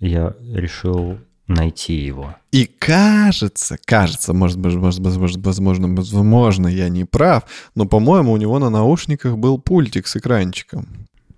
[0.00, 1.18] Я решил
[1.54, 2.34] найти его.
[2.50, 8.58] И кажется, кажется, может быть, возможно, возможно, возможно, я не прав, но, по-моему, у него
[8.58, 10.86] на наушниках был пультик с экранчиком.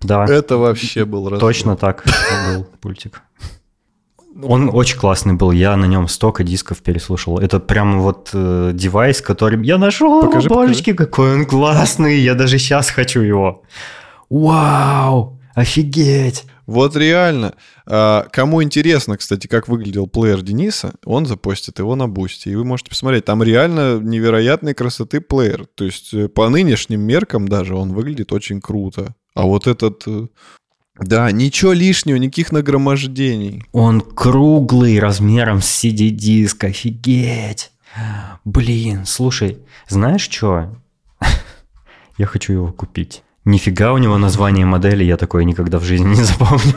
[0.01, 0.25] Да.
[0.25, 1.49] Это вообще был разбор.
[1.49, 2.03] Точно так
[2.53, 3.21] был пультик.
[4.43, 7.39] Он очень классный был, я на нем столько дисков переслушал.
[7.39, 10.21] Это прям вот э, девайс, который я нашел.
[10.21, 11.09] Покажи, божечки, покажи.
[11.09, 13.63] какой он классный, я даже сейчас хочу его.
[14.29, 16.45] Вау, офигеть.
[16.67, 17.53] Вот реально.
[17.85, 22.51] А, кому интересно, кстати, как выглядел плеер Дениса, он запостит его на бусте.
[22.51, 23.25] И вы можете посмотреть.
[23.25, 25.67] Там реально невероятной красоты плеер.
[25.75, 29.15] То есть э, по нынешним меркам даже он выглядит очень круто.
[29.35, 30.03] А вот этот...
[30.07, 30.27] Э,
[30.97, 33.63] да, ничего лишнего, никаких нагромождений.
[33.73, 37.71] Он круглый, размером с CD-диск, офигеть.
[38.45, 40.75] Блин, слушай, знаешь что?
[42.17, 43.24] Я хочу его купить.
[43.45, 46.73] Нифига у него название модели, я такое никогда в жизни не запомню.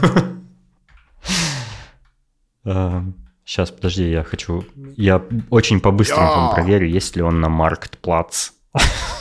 [3.44, 4.64] Сейчас, подожди, я хочу...
[4.96, 8.50] Я очень по-быстренькому проверю, есть ли он на Marktplatz.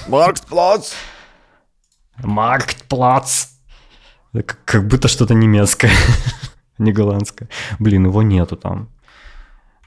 [0.09, 0.93] Marktplatz?
[2.21, 3.47] Marktplatz.
[4.65, 5.91] Как будто что-то немецкое,
[6.77, 7.47] не голландское.
[7.79, 8.89] Блин, его нету там.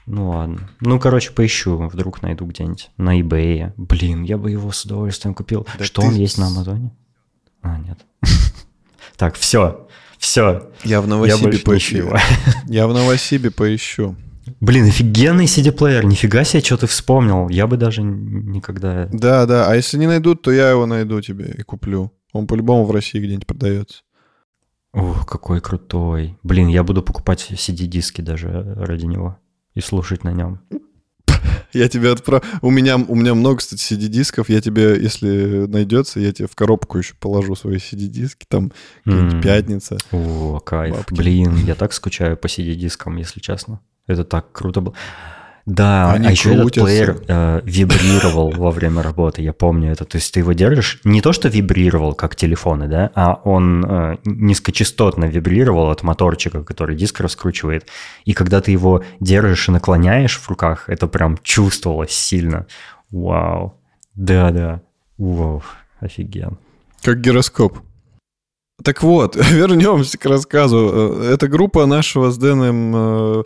[0.07, 0.69] Ну ладно.
[0.79, 2.89] Ну, короче, поищу, вдруг найду где-нибудь.
[2.97, 3.73] На eBay.
[3.77, 5.67] Блин, я бы его с удовольствием купил.
[5.77, 6.91] Да Что он есть на Амазоне?
[7.61, 7.99] А, нет.
[9.17, 9.87] Так, все.
[10.17, 10.71] Все.
[10.83, 12.15] Я в Новосибе я поищу.
[12.67, 14.15] Я в Новосибе поищу.
[14.59, 17.47] Блин, офигенный CD-плеер, нифига себе, что ты вспомнил.
[17.49, 19.07] Я бы даже никогда...
[19.11, 22.11] Да, да, а если не найдут, то я его найду тебе и куплю.
[22.33, 24.01] Он по-любому в России где-нибудь продается.
[24.93, 26.37] Ух, какой крутой.
[26.43, 29.37] Блин, я буду покупать CD-диски даже ради него
[29.73, 30.61] и слушать на нем.
[31.73, 32.45] Я тебе отправлю.
[32.61, 34.49] У меня, у меня много, кстати, CD-дисков.
[34.49, 38.45] Я тебе, если найдется, я тебе в коробку еще положу свои CD-диски.
[38.47, 38.71] Там
[39.05, 39.41] mm.
[39.41, 39.97] пятница.
[40.11, 40.95] О, кайф.
[40.95, 41.13] Бабки.
[41.13, 43.79] Блин, я так скучаю по CD-дискам, если честно.
[44.07, 44.95] Это так круто было.
[45.65, 46.81] Да, Они а еще крутятся.
[46.81, 50.05] этот плеер э, вибрировал во время работы, я помню это.
[50.05, 54.17] То есть ты его держишь, не то что вибрировал, как телефоны, да, а он э,
[54.25, 57.87] низкочастотно вибрировал от моторчика, который диск раскручивает.
[58.25, 62.65] И когда ты его держишь и наклоняешь в руках, это прям чувствовалось сильно.
[63.11, 63.79] Вау.
[64.15, 64.81] Да-да.
[65.17, 65.63] Вау.
[65.99, 66.57] Офиген.
[67.03, 67.79] Как гироскоп.
[68.83, 71.19] Так вот, вернемся к рассказу.
[71.21, 73.43] Э, это группа нашего с Дэном э,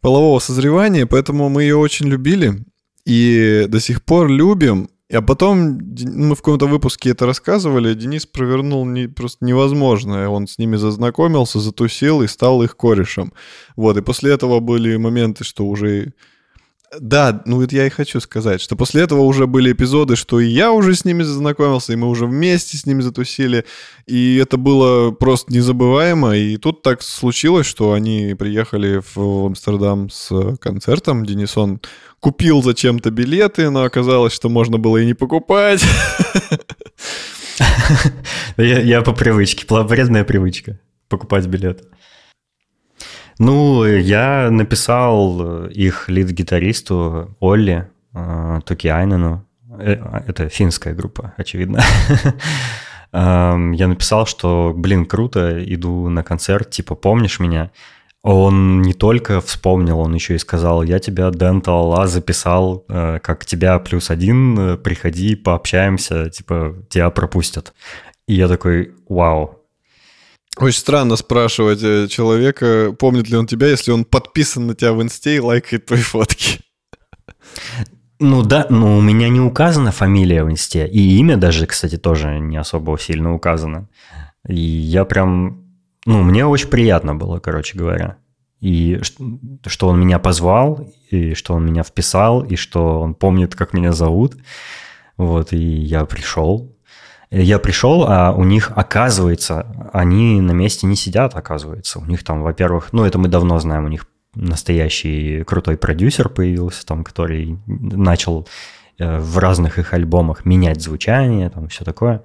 [0.00, 2.64] полового созревания, поэтому мы ее очень любили
[3.04, 4.88] и до сих пор любим.
[5.12, 10.28] А потом мы в каком-то выпуске это рассказывали, Денис провернул не, просто невозможное.
[10.28, 13.32] Он с ними зазнакомился, затусил и стал их корешем.
[13.74, 16.12] Вот, и после этого были моменты, что уже
[16.98, 20.48] да, ну вот я и хочу сказать, что после этого уже были эпизоды, что и
[20.48, 23.64] я уже с ними зазнакомился, и мы уже вместе с ними затусили,
[24.06, 30.56] и это было просто незабываемо, и тут так случилось, что они приехали в Амстердам с
[30.56, 31.80] концертом, Денисон
[32.18, 35.84] купил зачем-то билеты, но оказалось, что можно было и не покупать.
[38.56, 41.84] Я по привычке, вредная привычка покупать билеты.
[43.40, 49.46] Ну, я написал их лид-гитаристу Олли э, Токиайнену.
[49.78, 51.80] Э, это финская группа, очевидно.
[53.12, 57.72] Я написал, что, блин, круто, иду на концерт, типа, помнишь меня?
[58.22, 63.46] Он не только вспомнил, он еще и сказал, я тебя, Dental A, записал, э, как
[63.46, 67.72] тебя плюс один, э, приходи, пообщаемся, типа, тебя пропустят.
[68.28, 69.59] И я такой, вау.
[70.60, 75.02] Очень странно спрашивать э, человека, помнит ли он тебя, если он подписан на тебя в
[75.02, 76.60] инсте и лайкает твои фотки.
[78.18, 82.38] Ну да, но у меня не указана фамилия в инсте, и имя даже, кстати, тоже
[82.38, 83.88] не особо сильно указано.
[84.46, 85.70] И я прям
[86.06, 88.16] ну, мне очень приятно было, короче говоря.
[88.60, 89.00] И
[89.66, 93.92] что он меня позвал, и что он меня вписал, и что он помнит, как меня
[93.92, 94.36] зовут.
[95.16, 96.76] Вот, и я пришел.
[97.30, 102.00] Я пришел, а у них, оказывается, они на месте не сидят, оказывается.
[102.00, 106.84] У них там, во-первых, ну, это мы давно знаем, у них настоящий крутой продюсер появился,
[106.84, 108.48] там, который начал
[108.98, 112.22] э, в разных их альбомах менять звучание, там, все такое.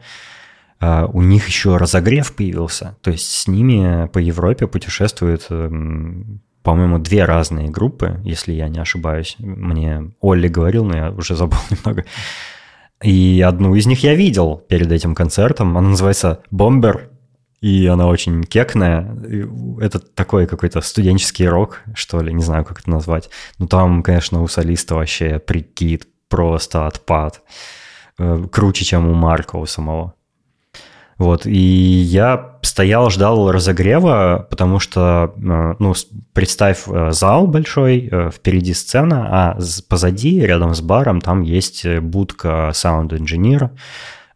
[0.80, 7.00] А, у них еще разогрев появился, то есть с ними по Европе путешествуют, эм, по-моему,
[7.00, 9.36] две разные группы, если я не ошибаюсь.
[9.40, 12.06] Мне Олли говорил, но я уже забыл немного.
[13.04, 15.78] И одну из них я видел перед этим концертом.
[15.78, 17.10] Она называется «Бомбер»,
[17.62, 19.18] и она очень кекная.
[19.80, 23.30] Это такой какой-то студенческий рок, что ли, не знаю, как это назвать.
[23.58, 27.42] Но там, конечно, у солиста вообще прикид просто отпад.
[28.20, 30.14] Э, круче, чем у Марка у самого.
[31.18, 35.94] Вот, и я стоял, ждал разогрева, потому что, э, ну,
[36.34, 42.72] представь э, зал большой, э, впереди сцена, а позади, рядом с баром, там есть будка
[42.74, 43.72] саунд-инженера,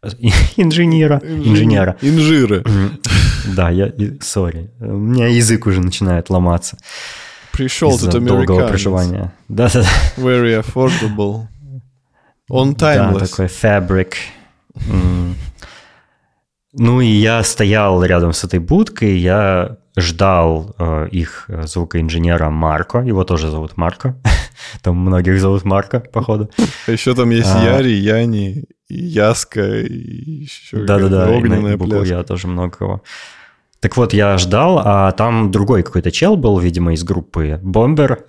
[0.56, 1.96] инженера, инженера.
[2.00, 2.64] Инжиры.
[3.54, 6.78] Да, я, сори, у меня язык уже начинает ломаться.
[7.52, 9.34] Пришел тут долгого проживания.
[9.48, 9.88] Да, да, да.
[10.16, 11.46] Very affordable.
[12.50, 13.20] On timeless.
[13.20, 14.14] Да, такой fabric.
[16.72, 23.24] Ну и я стоял рядом с этой будкой, я ждал э, их звукоинженера Марко, его
[23.24, 24.16] тоже зовут Марко,
[24.82, 26.48] там многих зовут Марко, походу.
[26.86, 27.64] А еще там есть а...
[27.64, 33.02] Яри, Яни, и Яска, и еще Да-да-да, огненная букву я тоже много кого.
[33.80, 38.24] Так вот, я ждал, а там другой какой-то чел был, видимо, из группы Бомбер.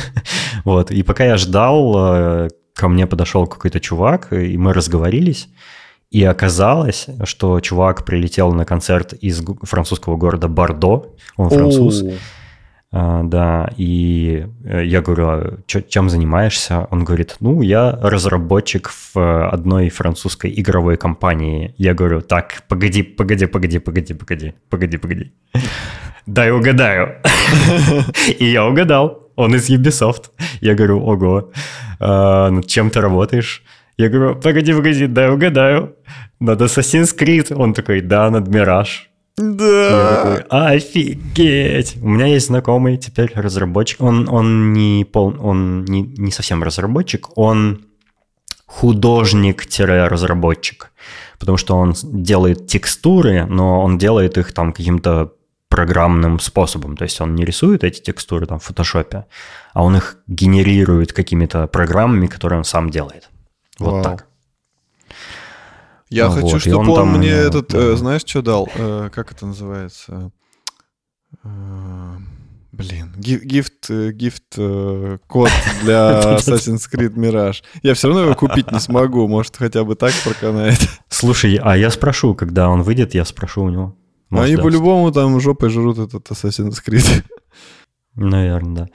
[0.64, 5.48] вот, и пока я ждал, э, ко мне подошел какой-то чувак, и мы разговорились.
[6.10, 12.02] И оказалось, что чувак прилетел на концерт из французского города Бордо, он француз.
[12.90, 16.86] А, да, и э, я говорю, а чем занимаешься?
[16.90, 21.74] Он говорит, ну, я разработчик в одной французской игровой компании.
[21.76, 25.32] Я говорю, так, погоди, погоди, погоди, погоди, погоди, погоди, погоди.
[26.26, 27.16] Дай угадаю.
[28.38, 29.30] И я угадал.
[29.36, 30.30] Он из Ubisoft.
[30.62, 31.50] Я говорю, ого,
[32.00, 33.62] а, над чем ты работаешь?
[33.98, 35.96] Я говорю, погоди, погоди, дай угадаю.
[36.40, 37.52] Над Assassin's Creed.
[37.52, 39.10] Он такой, да, над Мираж.
[39.36, 40.16] Да.
[40.16, 41.96] такой, офигеть.
[42.00, 44.00] У меня есть знакомый теперь разработчик.
[44.00, 47.86] Он, он, не, пол, он не, не совсем разработчик, он
[48.66, 50.92] художник-разработчик.
[51.40, 55.32] Потому что он делает текстуры, но он делает их там каким-то
[55.68, 56.96] программным способом.
[56.96, 59.24] То есть он не рисует эти текстуры там в фотошопе,
[59.74, 63.28] а он их генерирует какими-то программами, которые он сам делает.
[63.78, 64.02] Вот Вау.
[64.02, 64.26] так.
[66.10, 67.78] Я ну, хочу, вот, чтобы он, он мне э, этот, да.
[67.78, 68.68] э, знаешь, что дал?
[68.74, 70.30] Э, как это называется?
[71.44, 72.16] Э,
[72.72, 75.50] блин, гифт, гифт э, код
[75.82, 77.62] для Assassin's Creed Mirage.
[77.82, 80.78] Я все равно его купить не смогу, может, хотя бы так проканает.
[81.10, 83.96] Слушай, а я спрошу, когда он выйдет, я спрошу у него.
[84.30, 87.24] Может, Они по-любому там жопой жрут этот Assassin's Creed.
[88.20, 88.88] Наверное, да.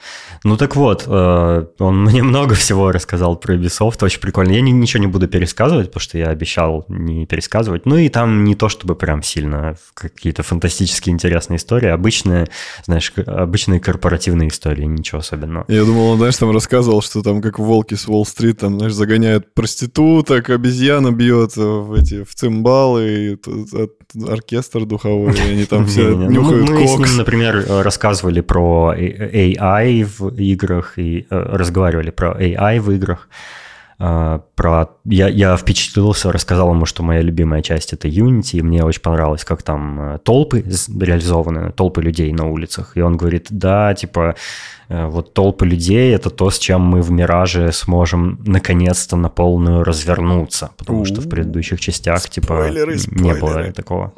[0.43, 4.51] Ну так вот, э, он мне много всего рассказал про Ubisoft, очень прикольно.
[4.51, 7.85] Я ничего не буду пересказывать, потому что я обещал не пересказывать.
[7.85, 12.49] Ну и там не то чтобы прям сильно какие-то фантастические интересные истории, обычные,
[12.85, 15.63] знаешь, обычные корпоративные истории, ничего особенного.
[15.69, 19.53] Я думал, он, знаешь, там рассказывал, что там как волки с Уолл-стрит, там, знаешь, загоняют
[19.53, 23.39] проституток, обезьяна бьет в эти, в цимбалы,
[24.15, 30.35] оркестр духовой, они там все ну, нюхают Мы с ним, например, рассказывали про AI в
[30.35, 33.27] играх и э, разговаривали про AI в играх.
[33.99, 34.89] Э, про...
[35.05, 39.43] я, я впечатлился, рассказал ему, что моя любимая часть это Unity, и мне очень понравилось,
[39.43, 42.97] как там э, толпы реализованы, толпы людей на улицах.
[42.97, 44.35] И он говорит, да, типа,
[44.89, 50.71] вот толпы людей это то, с чем мы в Мираже сможем наконец-то на полную развернуться,
[50.77, 53.23] потому что в предыдущих частях, типа, спойлеры, спойлеры.
[53.23, 54.13] не было такого.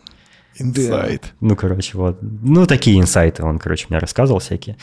[0.58, 1.22] Инсайт.
[1.22, 1.30] Да.
[1.42, 2.18] Ну, короче, вот.
[2.22, 4.78] Ну, такие инсайты он, короче, мне рассказывал всякие.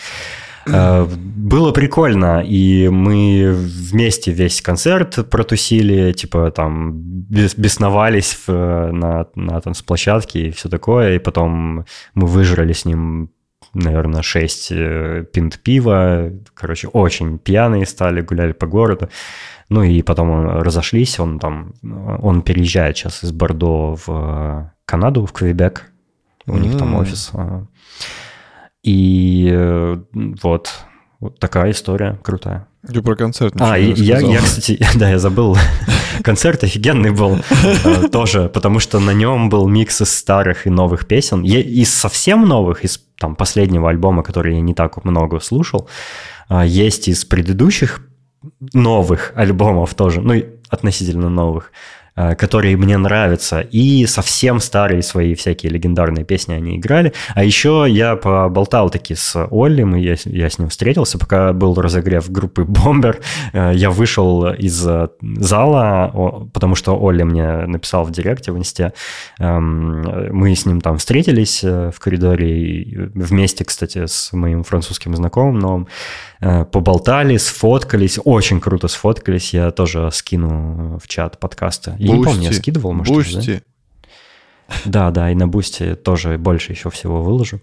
[0.66, 8.52] Э, было прикольно, и мы вместе весь концерт протусили, типа там бесновались в,
[8.92, 11.84] на, на танцплощадке и все такое, и потом
[12.14, 13.30] мы выжрали с ним
[13.74, 16.30] наверное, 6 э, пинт пива.
[16.54, 19.08] Короче, очень пьяные стали, гуляли по городу.
[19.68, 25.90] Ну и потом разошлись, он там, он переезжает сейчас из Бордо в Канаду, в Квебек.
[26.46, 26.60] У mm-hmm.
[26.60, 27.32] них там офис.
[28.82, 30.70] И э, вот,
[31.20, 32.66] вот такая история крутая.
[32.86, 35.56] Ты про концерт А, я, я, кстати, да, я забыл.
[36.24, 37.38] Концерт офигенный был
[37.84, 41.44] э, тоже, потому что на нем был микс из старых и новых песен.
[41.44, 45.88] Из совсем новых, из там последнего альбома, который я не так много слушал,
[46.48, 48.02] а, есть из предыдущих
[48.72, 50.34] новых альбомов тоже, ну,
[50.68, 51.70] относительно новых.
[52.14, 57.14] Э, которые мне нравятся, и совсем старые свои всякие легендарные песни они играли.
[57.34, 61.74] А еще я поболтал таки с Олли, мы, я, я с ним встретился, пока был
[61.74, 63.20] разогрев группы Бомбер.
[63.54, 68.92] Э, я вышел из э, зала, потому что Олли мне написал в директе в инсте.
[69.38, 70.02] Эм,
[70.36, 75.88] мы с ним там встретились в коридоре, вместе, кстати, с моим французским знакомым.
[76.44, 79.54] Э, поболтали, сфоткались, очень круто сфоткались.
[79.54, 81.94] Я тоже скину в чат подкаста.
[82.06, 83.62] Я не помню, я скидывал, может, Boosty.
[84.68, 84.74] Да?
[84.84, 87.60] да, да, и на Boosty тоже больше еще всего выложу.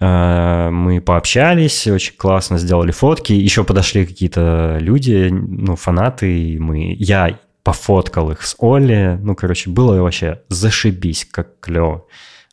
[0.00, 3.32] Э, мы пообщались, очень классно сделали фотки.
[3.32, 6.94] Еще подошли какие-то люди, ну, фанаты, и мы...
[6.98, 9.18] Я пофоткал их с Олли.
[9.22, 12.04] Ну, короче, было вообще зашибись, как клево.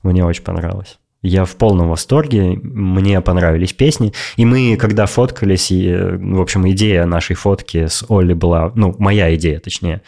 [0.03, 0.97] Мне очень понравилось.
[1.23, 4.13] Я в полном восторге, мне понравились песни.
[4.37, 9.35] И мы, когда фоткались, и, в общем, идея нашей фотки с Олли была, ну, моя
[9.35, 10.01] идея, точнее,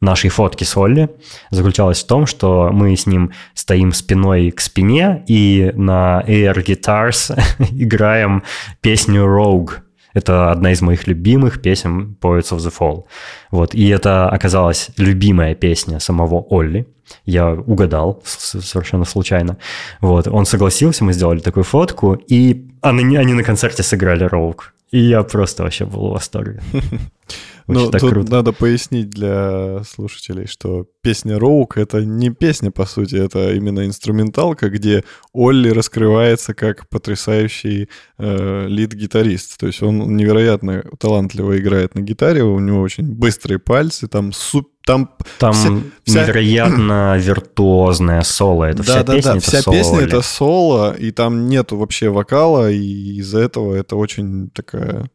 [0.00, 1.10] нашей фотки с Олли
[1.50, 7.38] заключалась в том, что мы с ним стоим спиной к спине и на Air Guitars
[7.70, 8.42] играем
[8.80, 9.72] песню Rogue.
[10.12, 13.04] Это одна из моих любимых песен Poets of the Fall.
[13.50, 13.74] Вот.
[13.74, 16.86] И это оказалась любимая песня самого Олли.
[17.24, 19.56] Я угадал совершенно случайно.
[20.00, 24.74] Вот, он согласился, мы сделали такую фотку, и они, они на концерте сыграли роук.
[24.90, 26.60] И я просто вообще был в восторге.
[27.72, 28.30] Ну, тут круто.
[28.30, 34.68] надо пояснить для слушателей, что песня Роук— это не песня, по сути, это именно инструменталка,
[34.68, 39.58] где Олли раскрывается как потрясающий э, лид-гитарист.
[39.58, 44.68] То есть он невероятно талантливо играет на гитаре, у него очень быстрые пальцы, там суп,
[44.84, 47.28] там, там вся, невероятно вся...
[47.30, 48.64] виртуозное соло.
[48.64, 49.40] Это да, вся да, песня, да.
[49.40, 54.50] Вся соло песня это соло, и там нету вообще вокала, и из-за этого это очень
[54.50, 55.10] такая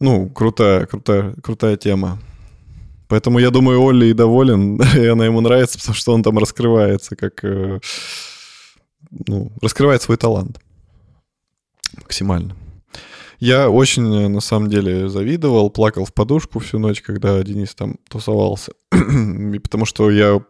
[0.00, 2.18] ну, крутая, крутая, крутая тема.
[3.08, 7.16] Поэтому я думаю, Олли и доволен, и она ему нравится, потому что он там раскрывается
[7.16, 7.44] как...
[7.44, 7.80] Э,
[9.26, 10.58] ну, раскрывает свой талант
[11.96, 12.56] максимально.
[13.38, 17.96] Я очень, э, на самом деле, завидовал, плакал в подушку всю ночь, когда Денис там
[18.08, 18.72] тусовался.
[18.92, 20.40] и потому что я,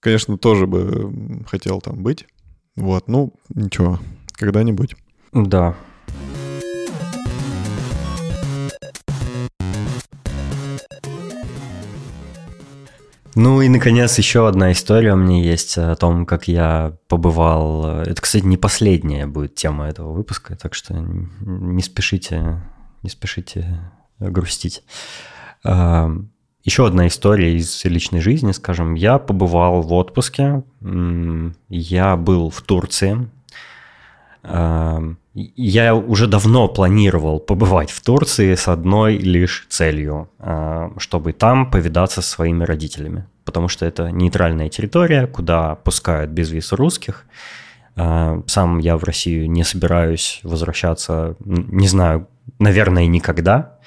[0.00, 2.26] конечно, тоже бы хотел там быть.
[2.76, 3.98] Вот, ну, ничего,
[4.32, 4.94] когда-нибудь.
[5.32, 5.76] Да,
[13.34, 18.00] Ну и, наконец, еще одна история у меня есть о том, как я побывал.
[18.00, 22.60] Это, кстати, не последняя будет тема этого выпуска, так что не спешите,
[23.02, 23.78] не спешите
[24.18, 24.82] грустить.
[25.64, 26.10] А,
[26.64, 28.94] еще одна история из личной жизни, скажем.
[28.94, 30.62] Я побывал в отпуске.
[31.68, 33.28] Я был в Турции.
[35.34, 42.20] Я уже давно планировал побывать в Турции с одной лишь целью, а, чтобы там повидаться
[42.20, 47.26] со своими родителями, потому что это нейтральная территория, куда пускают без виз русских.
[47.96, 52.26] А, сам я в Россию не собираюсь возвращаться, не знаю,
[52.58, 53.78] наверное, никогда.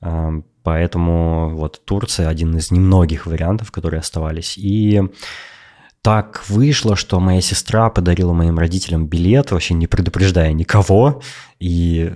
[0.00, 0.32] А,
[0.64, 4.58] поэтому вот Турция один из немногих вариантов, которые оставались.
[4.58, 5.02] И
[6.04, 11.22] так вышло, что моя сестра подарила моим родителям билет, вообще не предупреждая никого,
[11.58, 12.12] и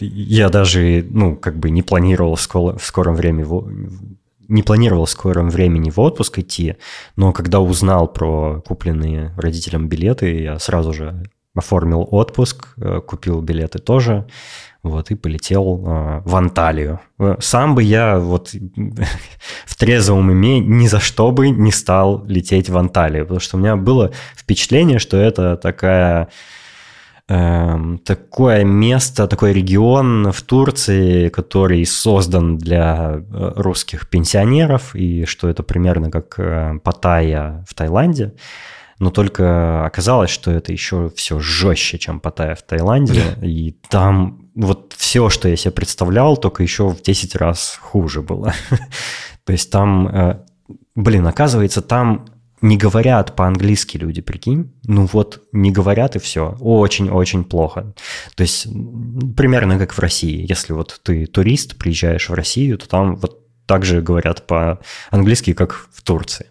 [0.00, 3.46] я даже, ну, как бы не планировал в, скоро, в скором времени
[4.48, 6.78] не планировал в скором времени в отпуск идти,
[7.14, 11.22] но когда узнал про купленные родителям билеты, я сразу же
[11.54, 14.26] оформил отпуск, э, купил билеты тоже,
[14.82, 17.00] вот, и полетел э, в Анталию.
[17.18, 18.54] Э, сам бы я вот
[19.66, 23.60] в трезвом уме ни за что бы не стал лететь в Анталию, потому что у
[23.60, 26.28] меня было впечатление, что это такая
[27.28, 35.48] эм, такое место, такой регион в Турции, который создан для э, русских пенсионеров, и что
[35.48, 36.36] это примерно как
[36.82, 38.34] Паттайя в Таиланде.
[39.00, 44.94] но только оказалось, что это еще все жестче, чем Паттайя в Таиланде, и там вот
[44.96, 48.52] все, что я себе представлял, только еще в 10 раз хуже было.
[49.44, 50.44] То есть там, э,
[50.94, 52.26] блин, оказывается, там
[52.60, 54.72] не говорят по-английски люди, прикинь.
[54.84, 56.56] Ну вот не говорят и все.
[56.58, 57.94] Очень-очень плохо.
[58.34, 58.66] То есть
[59.36, 60.44] примерно как в России.
[60.48, 65.88] Если вот ты турист, приезжаешь в Россию, то там вот так же говорят по-английски, как
[65.92, 66.46] в Турции.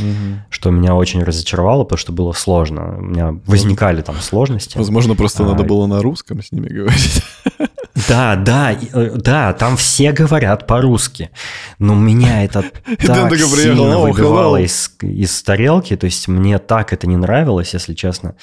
[0.00, 0.40] Угу.
[0.50, 2.98] Что меня очень разочаровало, потому что было сложно.
[2.98, 4.78] У меня возникали там сложности.
[4.78, 7.22] Возможно, просто а, надо было на русском с ними говорить.
[8.08, 11.30] Да, да, э, да, там все говорят по-русски.
[11.78, 12.64] Но меня это
[13.06, 18.36] так сильно выбивало из, из тарелки, то есть мне так это не нравилось, если честно.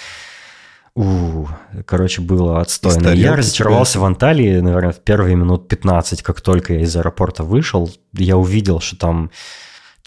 [0.95, 1.45] У,
[1.86, 3.10] короче, было отстойно.
[3.10, 7.91] Я разочаровался в Анталии, наверное, в первые минут 15, как только я из аэропорта вышел.
[8.14, 9.30] Я увидел, что там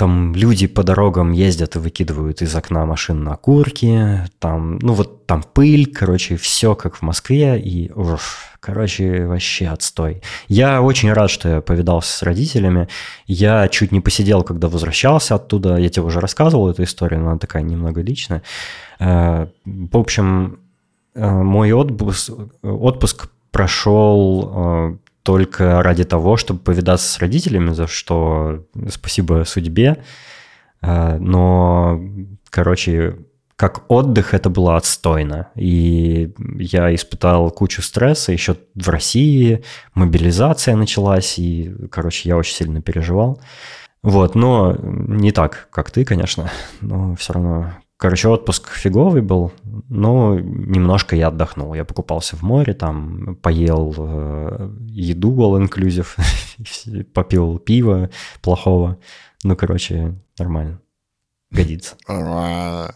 [0.01, 5.27] там люди по дорогам ездят и выкидывают из окна машин на курки, там, ну вот
[5.27, 10.23] там пыль, короче, все как в Москве, и, уф, короче, вообще отстой.
[10.49, 12.89] Я очень рад, что я повидался с родителями,
[13.27, 17.39] я чуть не посидел, когда возвращался оттуда, я тебе уже рассказывал эту историю, но она
[17.39, 18.41] такая немного личная.
[19.01, 20.61] Э, в общем,
[21.15, 22.31] э, мой отпуск,
[22.63, 30.03] отпуск прошел э, только ради того, чтобы повидаться с родителями, за что спасибо судьбе.
[30.81, 32.01] А, но,
[32.51, 33.17] короче,
[33.57, 35.51] как отдых это было отстойно.
[35.55, 39.63] И я испытал кучу стресса еще в России,
[39.93, 43.41] мобилизация началась, и, короче, я очень сильно переживал.
[44.03, 46.51] Вот, но не так, как ты, конечно,
[46.81, 49.53] но все равно Короче, отпуск фиговый был,
[49.91, 51.75] но немножко я отдохнул.
[51.75, 56.09] Я покупался в море, там поел э, еду all-inclusive,
[57.13, 58.09] попил пиво
[58.41, 58.97] плохого.
[59.45, 60.81] Ну, короче, нормально.
[61.51, 61.97] Годится.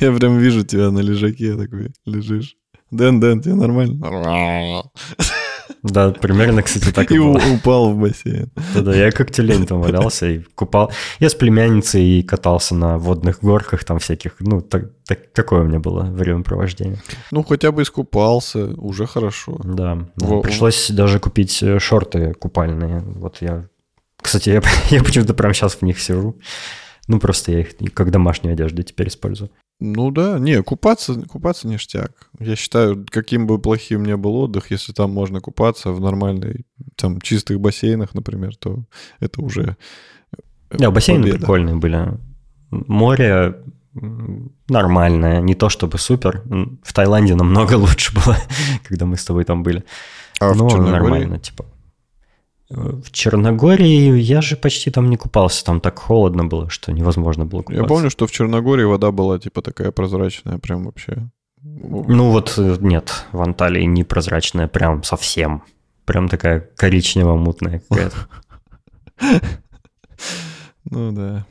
[0.00, 2.56] Я прям вижу тебя на лежаке такой, лежишь.
[2.90, 4.82] Дэн, Дэн, тебе нормально?
[5.84, 7.38] Да, примерно, кстати, так и, и было.
[7.54, 8.50] упал в бассейн.
[8.74, 10.90] Да-да, я как тюлень там валялся и купал.
[11.20, 14.36] Я с племянницей катался на водных горках там всяких.
[14.40, 17.02] Ну, так, так, такое у меня было времяпровождение.
[17.30, 19.60] Ну, хотя бы искупался, уже хорошо.
[19.62, 20.26] Да, да.
[20.26, 20.40] Во...
[20.40, 23.00] пришлось даже купить э, шорты купальные.
[23.00, 23.68] Вот я...
[24.22, 26.34] Кстати, я, я почему-то прямо сейчас в них сижу.
[27.08, 29.50] Ну, просто я их как домашнюю одежду теперь использую.
[29.80, 32.30] Ну да, не, купаться, купаться ништяк.
[32.38, 36.64] Я считаю, каким бы плохим ни был отдых, если там можно купаться в нормальной,
[36.96, 38.84] там, чистых бассейнах, например, то
[39.20, 39.76] это уже
[40.70, 41.38] э, Да, бассейны победа.
[41.38, 42.18] прикольные были.
[42.70, 43.56] Море
[44.68, 46.42] нормальное, не то чтобы супер.
[46.82, 48.36] В Таиланде намного лучше было,
[48.84, 49.84] когда мы с тобой там были.
[50.40, 51.64] А Но в нормально, типа.
[52.70, 57.60] В Черногории я же почти там не купался, там так холодно было, что невозможно было
[57.60, 57.82] купаться.
[57.82, 61.28] Я помню, что в Черногории вода была типа такая прозрачная, прям вообще.
[61.62, 65.62] Ну вот э, нет, в Анталии не прозрачная, прям совсем.
[66.04, 68.16] Прям такая коричнево-мутная какая-то.
[70.90, 71.46] Ну да.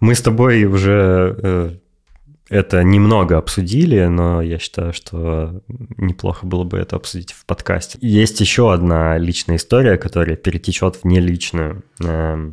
[0.00, 1.70] Эм, мы с тобой уже э,
[2.48, 5.60] это немного обсудили, но я считаю, что
[5.96, 7.98] неплохо было бы это обсудить в подкасте.
[8.00, 11.82] Есть еще одна личная история, которая перетечет в неличную.
[12.02, 12.52] Э,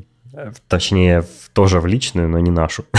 [0.68, 1.24] точнее,
[1.54, 2.86] тоже в личную, но не нашу.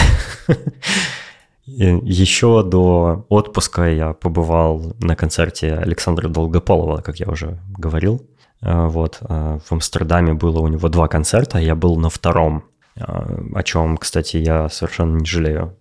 [1.65, 8.25] Еще до отпуска я побывал на концерте Александра Долгополова, как я уже говорил.
[8.61, 9.19] Э, вот.
[9.21, 12.63] В Амстердаме было у него два концерта, я был на втором
[12.99, 15.77] о чем, кстати, я совершенно не жалею.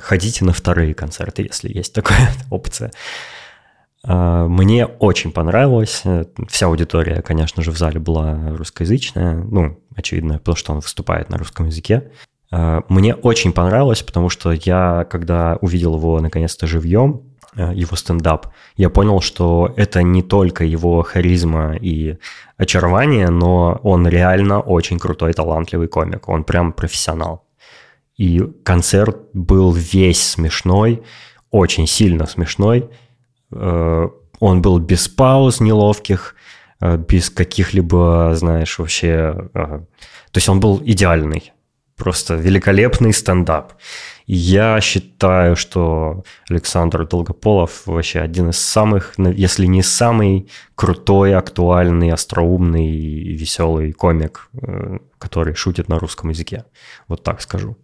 [0.00, 2.92] Ходите на вторые концерты, если есть такая опция.
[4.04, 6.02] А, мне очень понравилось.
[6.48, 9.34] Вся аудитория, конечно же, в зале была русскоязычная.
[9.36, 12.10] Ну, очевидно, потому что он выступает на русском языке.
[12.50, 17.22] А, мне очень понравилось, потому что я, когда увидел его наконец-то живьем,
[17.56, 22.18] его стендап, я понял, что это не только его харизма и
[22.56, 26.28] очарование, но он реально очень крутой, талантливый комик.
[26.28, 27.44] Он прям профессионал.
[28.16, 31.02] И концерт был весь смешной,
[31.50, 32.90] очень сильно смешной.
[33.52, 34.08] Э,
[34.40, 36.34] он был без пауз неловких,
[36.80, 39.48] э, без каких-либо, знаешь, вообще...
[39.52, 41.52] То есть он был идеальный.
[41.98, 43.72] Просто великолепный стендап.
[44.26, 52.86] Я считаю, что Александр Долгополов вообще один из самых, если не самый крутой, актуальный, остроумный
[52.86, 56.66] и веселый комик, э, который шутит на русском языке.
[57.08, 57.76] Вот так скажу.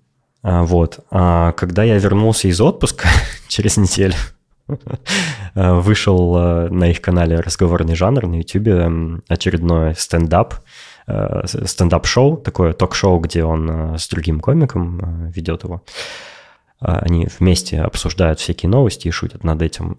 [0.42, 1.00] А, вот.
[1.10, 3.08] А когда я вернулся из отпуска
[3.48, 4.14] через неделю,
[5.54, 10.54] вышел на их канале «Разговорный жанр» на YouTube очередной стендап,
[11.06, 15.82] стендап-шоу, такое ток-шоу, где он с другим комиком ведет его.
[16.80, 19.98] Они вместе обсуждают всякие новости и шутят над этим.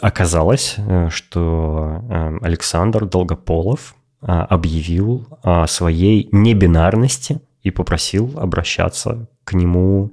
[0.00, 0.76] Оказалось,
[1.10, 2.02] что
[2.42, 10.12] Александр Долгополов объявил о своей небинарности и попросил обращаться к нему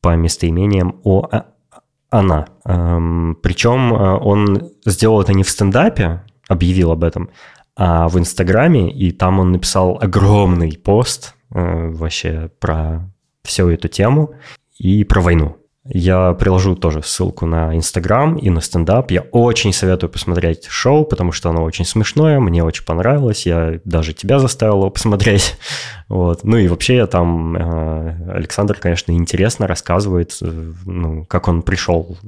[0.00, 1.46] по местоимениям «о», а,
[2.10, 2.46] «она».
[2.64, 8.92] Эм, причем э, он сделал это не в стендапе, объявил об этом, а в Инстаграме,
[8.92, 13.10] и там он написал огромный пост э, вообще про
[13.42, 14.34] всю эту тему
[14.78, 15.56] и про войну.
[15.86, 19.10] Я приложу тоже ссылку на Инстаграм и на стендап.
[19.10, 23.46] Я очень советую посмотреть шоу, потому что оно очень смешное, мне очень понравилось.
[23.46, 25.56] Я даже тебя заставил его посмотреть.
[26.08, 26.42] Вот.
[26.42, 27.56] Ну и вообще я там...
[27.56, 32.18] Э, Александр, конечно, интересно рассказывает, э, ну, как он пришел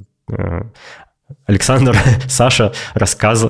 [1.46, 1.96] Александр,
[2.28, 3.46] Саша, рассказ...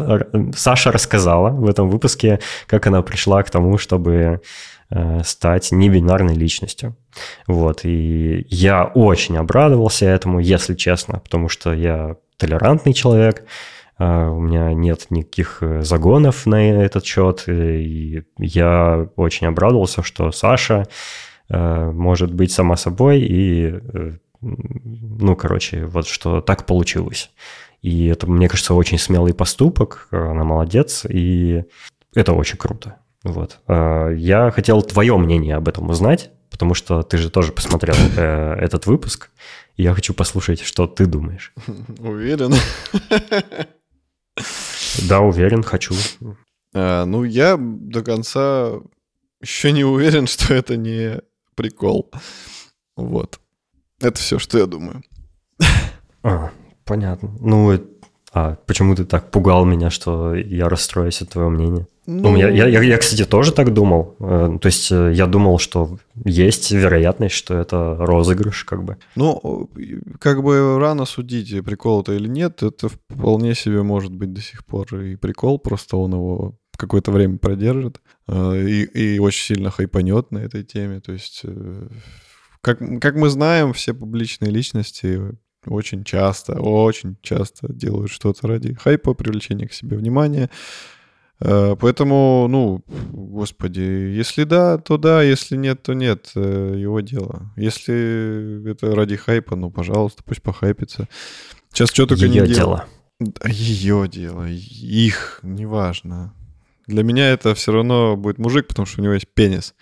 [0.55, 4.41] Саша рассказала в этом выпуске, как она пришла к тому, чтобы
[4.95, 6.95] Э, стать небинарной личностью.
[7.47, 13.47] Вот, и я очень обрадовался этому, если честно, потому что я толерантный человек,
[13.99, 20.31] э, у меня нет никаких э, загонов на этот счет, и я очень обрадовался, что
[20.31, 20.87] Саша
[21.49, 23.75] может быть сама собой, и,
[24.41, 27.31] ну, короче, вот что так получилось.
[27.83, 31.65] И это, мне кажется, очень смелый поступок, она молодец, и
[32.15, 32.97] это очень круто.
[33.25, 33.59] Вот.
[33.67, 38.55] А, я хотел твое мнение об этом узнать, потому что ты же тоже посмотрел э,
[38.55, 39.31] этот выпуск.
[39.77, 41.53] И я хочу послушать, что ты думаешь.
[41.99, 42.55] Уверен?
[45.09, 45.95] Да, уверен, хочу.
[46.75, 48.73] А, ну, я до конца
[49.41, 51.21] еще не уверен, что это не
[51.55, 52.11] прикол.
[52.97, 53.41] Вот.
[54.01, 55.03] Это все, что я думаю.
[56.23, 56.51] А,
[56.93, 57.31] понятно.
[57.41, 57.81] Ну,
[58.35, 61.87] а почему ты так пугал меня, что я расстроюсь от твоего мнения?
[62.07, 64.15] Ну, ну я, я, я, кстати, тоже так думал.
[64.21, 68.97] Э, то есть э, я думал, что есть вероятность, что это розыгрыш, как бы.
[69.17, 69.69] Ну,
[70.19, 72.63] как бы рано судить, прикол это или нет.
[72.63, 77.39] Это вполне себе может быть до сих пор и прикол, просто он его какое-то время
[77.39, 81.01] продержит э, и, и очень сильно хайпанет на этой теме.
[81.01, 81.45] То есть,
[82.61, 85.21] как, как мы знаем, все публичные личности
[85.67, 90.51] очень часто, очень часто делают что-то ради хайпа, привлечения к себе внимания.
[91.41, 97.53] Э, поэтому, ну, господи, если да, то да, если нет, то нет, э, его дело.
[97.57, 101.09] Если это ради хайпа, ну, пожалуйста, пусть похайпится.
[101.73, 102.87] Сейчас что только ее не дело.
[103.45, 106.35] Ее дело, их, неважно.
[106.87, 109.75] Для меня это все равно будет мужик, потому что у него есть пенис.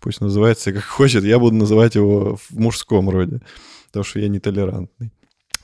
[0.00, 3.40] Пусть называется как хочет, я буду называть его в мужском роде,
[3.86, 5.12] потому что я нетолерантный.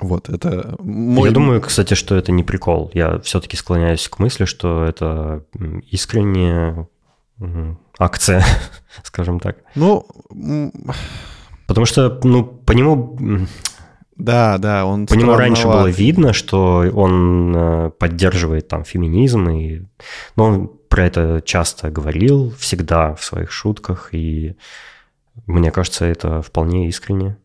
[0.01, 1.29] Вот, это мой...
[1.29, 2.91] Я думаю, кстати, что это не прикол.
[2.95, 5.45] Я все-таки склоняюсь к мысли, что это
[5.91, 6.89] искренняя
[7.99, 8.45] акция,
[9.03, 9.59] скажем так.
[9.75, 10.07] Ну...
[11.67, 13.47] Потому что, ну, по нему...
[14.17, 19.83] Да, да, он По нему раньше было видно, что он э, поддерживает там феминизм, и...
[20.35, 24.57] но он про это часто говорил, всегда в своих шутках, и
[25.47, 27.39] мне кажется, это вполне искреннее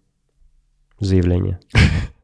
[0.99, 1.59] заявление.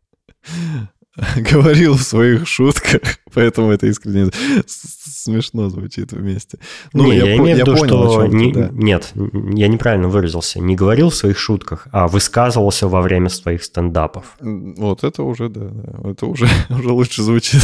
[1.51, 3.01] говорил в своих шутках,
[3.33, 4.31] поэтому это искренне
[4.67, 6.59] смешно звучит вместе.
[6.93, 8.27] Ну, не, я, я имею в виду, что...
[8.27, 8.69] Не, да.
[8.71, 9.13] Нет,
[9.53, 10.59] я неправильно выразился.
[10.59, 14.37] Не говорил в своих шутках, а высказывался во время своих стендапов.
[14.39, 17.61] Вот это уже, да, да это уже, уже лучше звучит.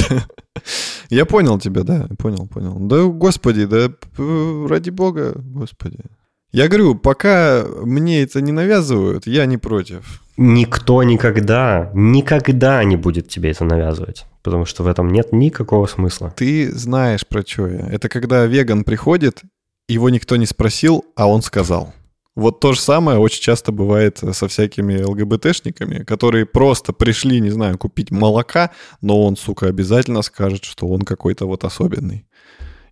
[1.09, 2.77] я понял тебя, да, понял, понял.
[2.79, 5.99] Да, господи, да ради бога, господи.
[6.51, 10.24] Я говорю, пока мне это не навязывают, я не против.
[10.37, 14.25] Никто никогда, никогда не будет тебе это навязывать.
[14.43, 16.33] Потому что в этом нет никакого смысла.
[16.35, 17.87] Ты знаешь, про что я.
[17.87, 19.41] Это когда веган приходит,
[19.87, 21.93] его никто не спросил, а он сказал.
[22.35, 27.77] Вот то же самое очень часто бывает со всякими ЛГБТшниками, которые просто пришли, не знаю,
[27.77, 28.71] купить молока,
[29.01, 32.27] но он, сука, обязательно скажет, что он какой-то вот особенный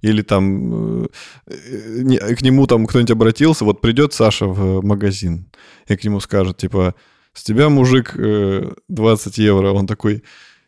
[0.03, 1.05] или там
[1.47, 5.49] э, к нему там кто-нибудь обратился, вот придет Саша в магазин,
[5.87, 6.93] и к нему скажет, типа,
[7.33, 9.71] с тебя, мужик, 20 э, евро.
[9.71, 10.23] Он такой,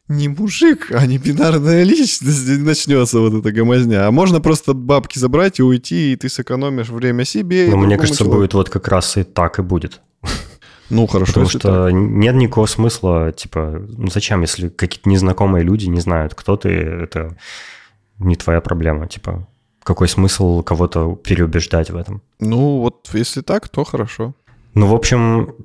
[0.08, 4.08] не мужик, а не бинарная личность, начнется вот эта гомозня.
[4.08, 7.68] А можно просто бабки забрать и уйти, и ты сэкономишь время себе.
[7.70, 8.42] Ну, мне кажется, человеку.
[8.42, 10.02] будет вот как раз и так и будет.
[10.92, 11.34] Ну, хорошо.
[11.34, 11.94] Потому что так.
[11.94, 17.36] нет никакого смысла, типа, ну зачем, если какие-то незнакомые люди не знают, кто ты, это
[18.20, 19.48] не твоя проблема, типа,
[19.82, 22.22] какой смысл кого-то переубеждать в этом?
[22.40, 24.36] Ну, вот если так, то хорошо.
[24.76, 25.56] Ну, в общем,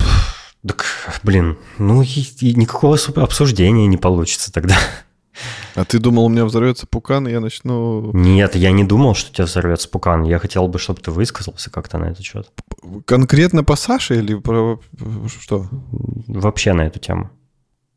[0.67, 0.85] так
[1.23, 2.07] блин, ну и,
[2.41, 4.77] и никакого обсуждения не получится тогда.
[5.75, 8.11] А ты думал, у меня взорвется пукан, и я начну...
[8.13, 10.25] Нет, я не думал, что у тебя взорвется пукан.
[10.25, 12.51] Я хотел бы, чтобы ты высказался как-то на этот счет.
[13.07, 14.81] Конкретно по Саше или про
[15.41, 15.69] что?
[16.27, 17.31] Вообще на эту тему.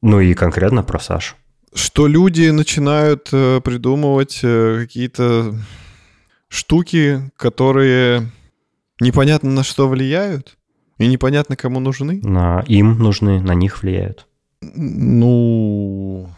[0.01, 1.35] Ну и конкретно про Сашу.
[1.73, 5.55] Что люди начинают э, придумывать э, какие-то
[6.47, 8.29] штуки, которые
[8.99, 10.55] непонятно на что влияют
[11.03, 12.21] и непонятно кому нужны.
[12.23, 14.25] На им нужны, на них влияют.
[14.61, 16.29] Ну,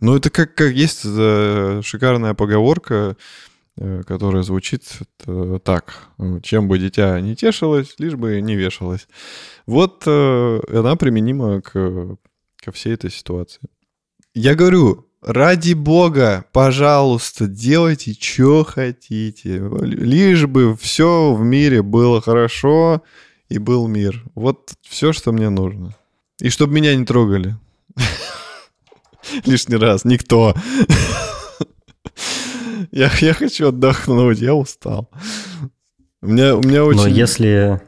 [0.00, 3.16] ну это как, как есть э, шикарная поговорка,
[3.78, 4.84] э, которая звучит
[5.26, 6.08] э, так.
[6.42, 9.08] Чем бы дитя не тешилось, лишь бы не вешалось.
[9.66, 12.16] Вот она применима к,
[12.62, 13.62] ко всей этой ситуации.
[14.34, 19.62] Я говорю, ради бога, пожалуйста, делайте, что хотите.
[19.82, 23.02] Лишь бы все в мире было хорошо
[23.48, 24.24] и был мир.
[24.34, 25.94] Вот все, что мне нужно.
[26.40, 27.56] И чтобы меня не трогали.
[29.44, 30.04] Лишний раз.
[30.04, 30.54] Никто.
[32.90, 35.10] Я, я хочу отдохнуть, я устал.
[36.22, 37.00] У меня, у меня очень...
[37.00, 37.80] Но если...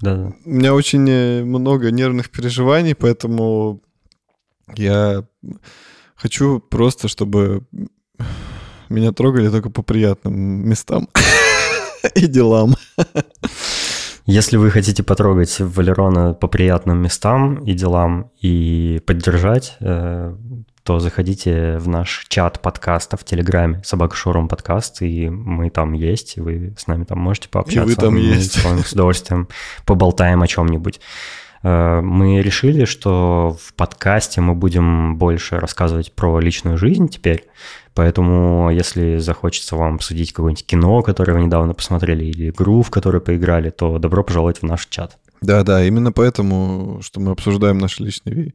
[0.00, 0.32] Да.
[0.44, 3.82] У меня очень э, много нервных переживаний, поэтому
[4.74, 5.24] я
[6.16, 7.62] хочу просто, чтобы
[8.88, 11.08] меня трогали только по приятным местам
[12.14, 12.74] и делам.
[14.24, 20.34] Если вы хотите потрогать Валерона по приятным местам и делам и поддержать, э,
[20.82, 26.36] то заходите в наш чат подкаста в Телеграме «Собака Шоурум подкаст», и мы там есть,
[26.36, 27.82] и вы с нами там можете пообщаться.
[27.82, 28.54] И вы там мы есть.
[28.54, 29.48] С удовольствием
[29.84, 31.00] поболтаем о чем-нибудь.
[31.62, 37.44] Э, мы решили, что в подкасте мы будем больше рассказывать про личную жизнь теперь,
[37.94, 43.20] поэтому если захочется вам обсудить какое-нибудь кино, которое вы недавно посмотрели, или игру, в которую
[43.20, 45.18] поиграли, то добро пожаловать в наш чат.
[45.40, 48.54] Да, да, именно поэтому, что мы обсуждаем наши личные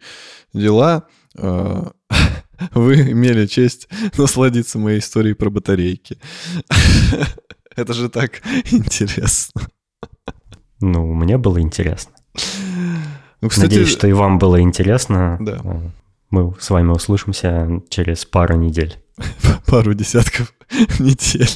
[0.54, 1.84] дела, э,
[2.74, 3.88] вы имели честь
[4.18, 6.18] насладиться моей историей про батарейки.
[7.76, 8.42] Это же так
[8.72, 9.62] интересно.
[10.80, 12.14] Ну, мне было интересно.
[13.42, 15.38] Ну, кстати, Надеюсь, что и вам было интересно.
[15.40, 15.62] Да.
[16.30, 18.98] Мы с вами услышимся через пару недель.
[19.68, 20.54] Пару десятков
[21.00, 21.50] недель.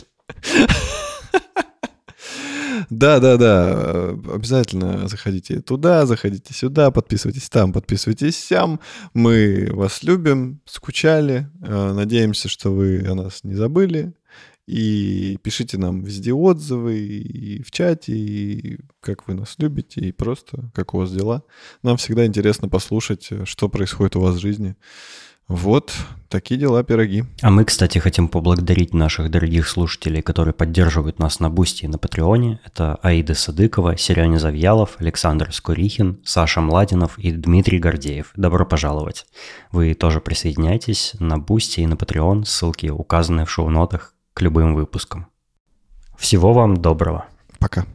[2.89, 4.09] Да, да, да.
[4.33, 8.79] Обязательно заходите туда, заходите сюда, подписывайтесь там, подписывайтесь сям.
[9.13, 11.49] Мы вас любим, скучали.
[11.61, 14.13] Э, надеемся, что вы о нас не забыли.
[14.67, 20.71] И пишите нам везде отзывы, и в чате, и как вы нас любите, и просто
[20.73, 21.43] как у вас дела.
[21.83, 24.75] Нам всегда интересно послушать, что происходит у вас в жизни.
[25.47, 25.93] Вот
[26.27, 27.23] такие дела, пироги.
[27.43, 31.99] А мы, кстати, хотим поблагодарить наших дорогих слушателей, которые поддерживают нас на Boosty и на
[31.99, 32.59] Патреоне.
[32.65, 38.31] Это Аида Садыкова, Сереня Завьялов, Александр Скурихин, Саша Младинов и Дмитрий Гордеев.
[38.35, 39.27] Добро пожаловать.
[39.71, 45.27] Вы тоже присоединяйтесь на Boosty и на Patreon, ссылки указаны в шоу-нотах к любым выпускам.
[46.17, 47.25] Всего вам доброго.
[47.57, 47.85] Пока.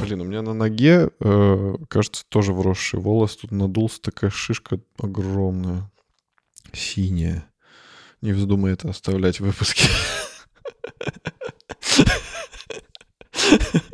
[0.00, 3.36] Блин, у меня на ноге, э, кажется, тоже вросший волос.
[3.36, 5.90] Тут надулся такая шишка огромная,
[6.72, 7.50] синяя.
[8.22, 9.88] Не вздумай это оставлять в выпуске.
[13.50, 13.87] Ha ha ha.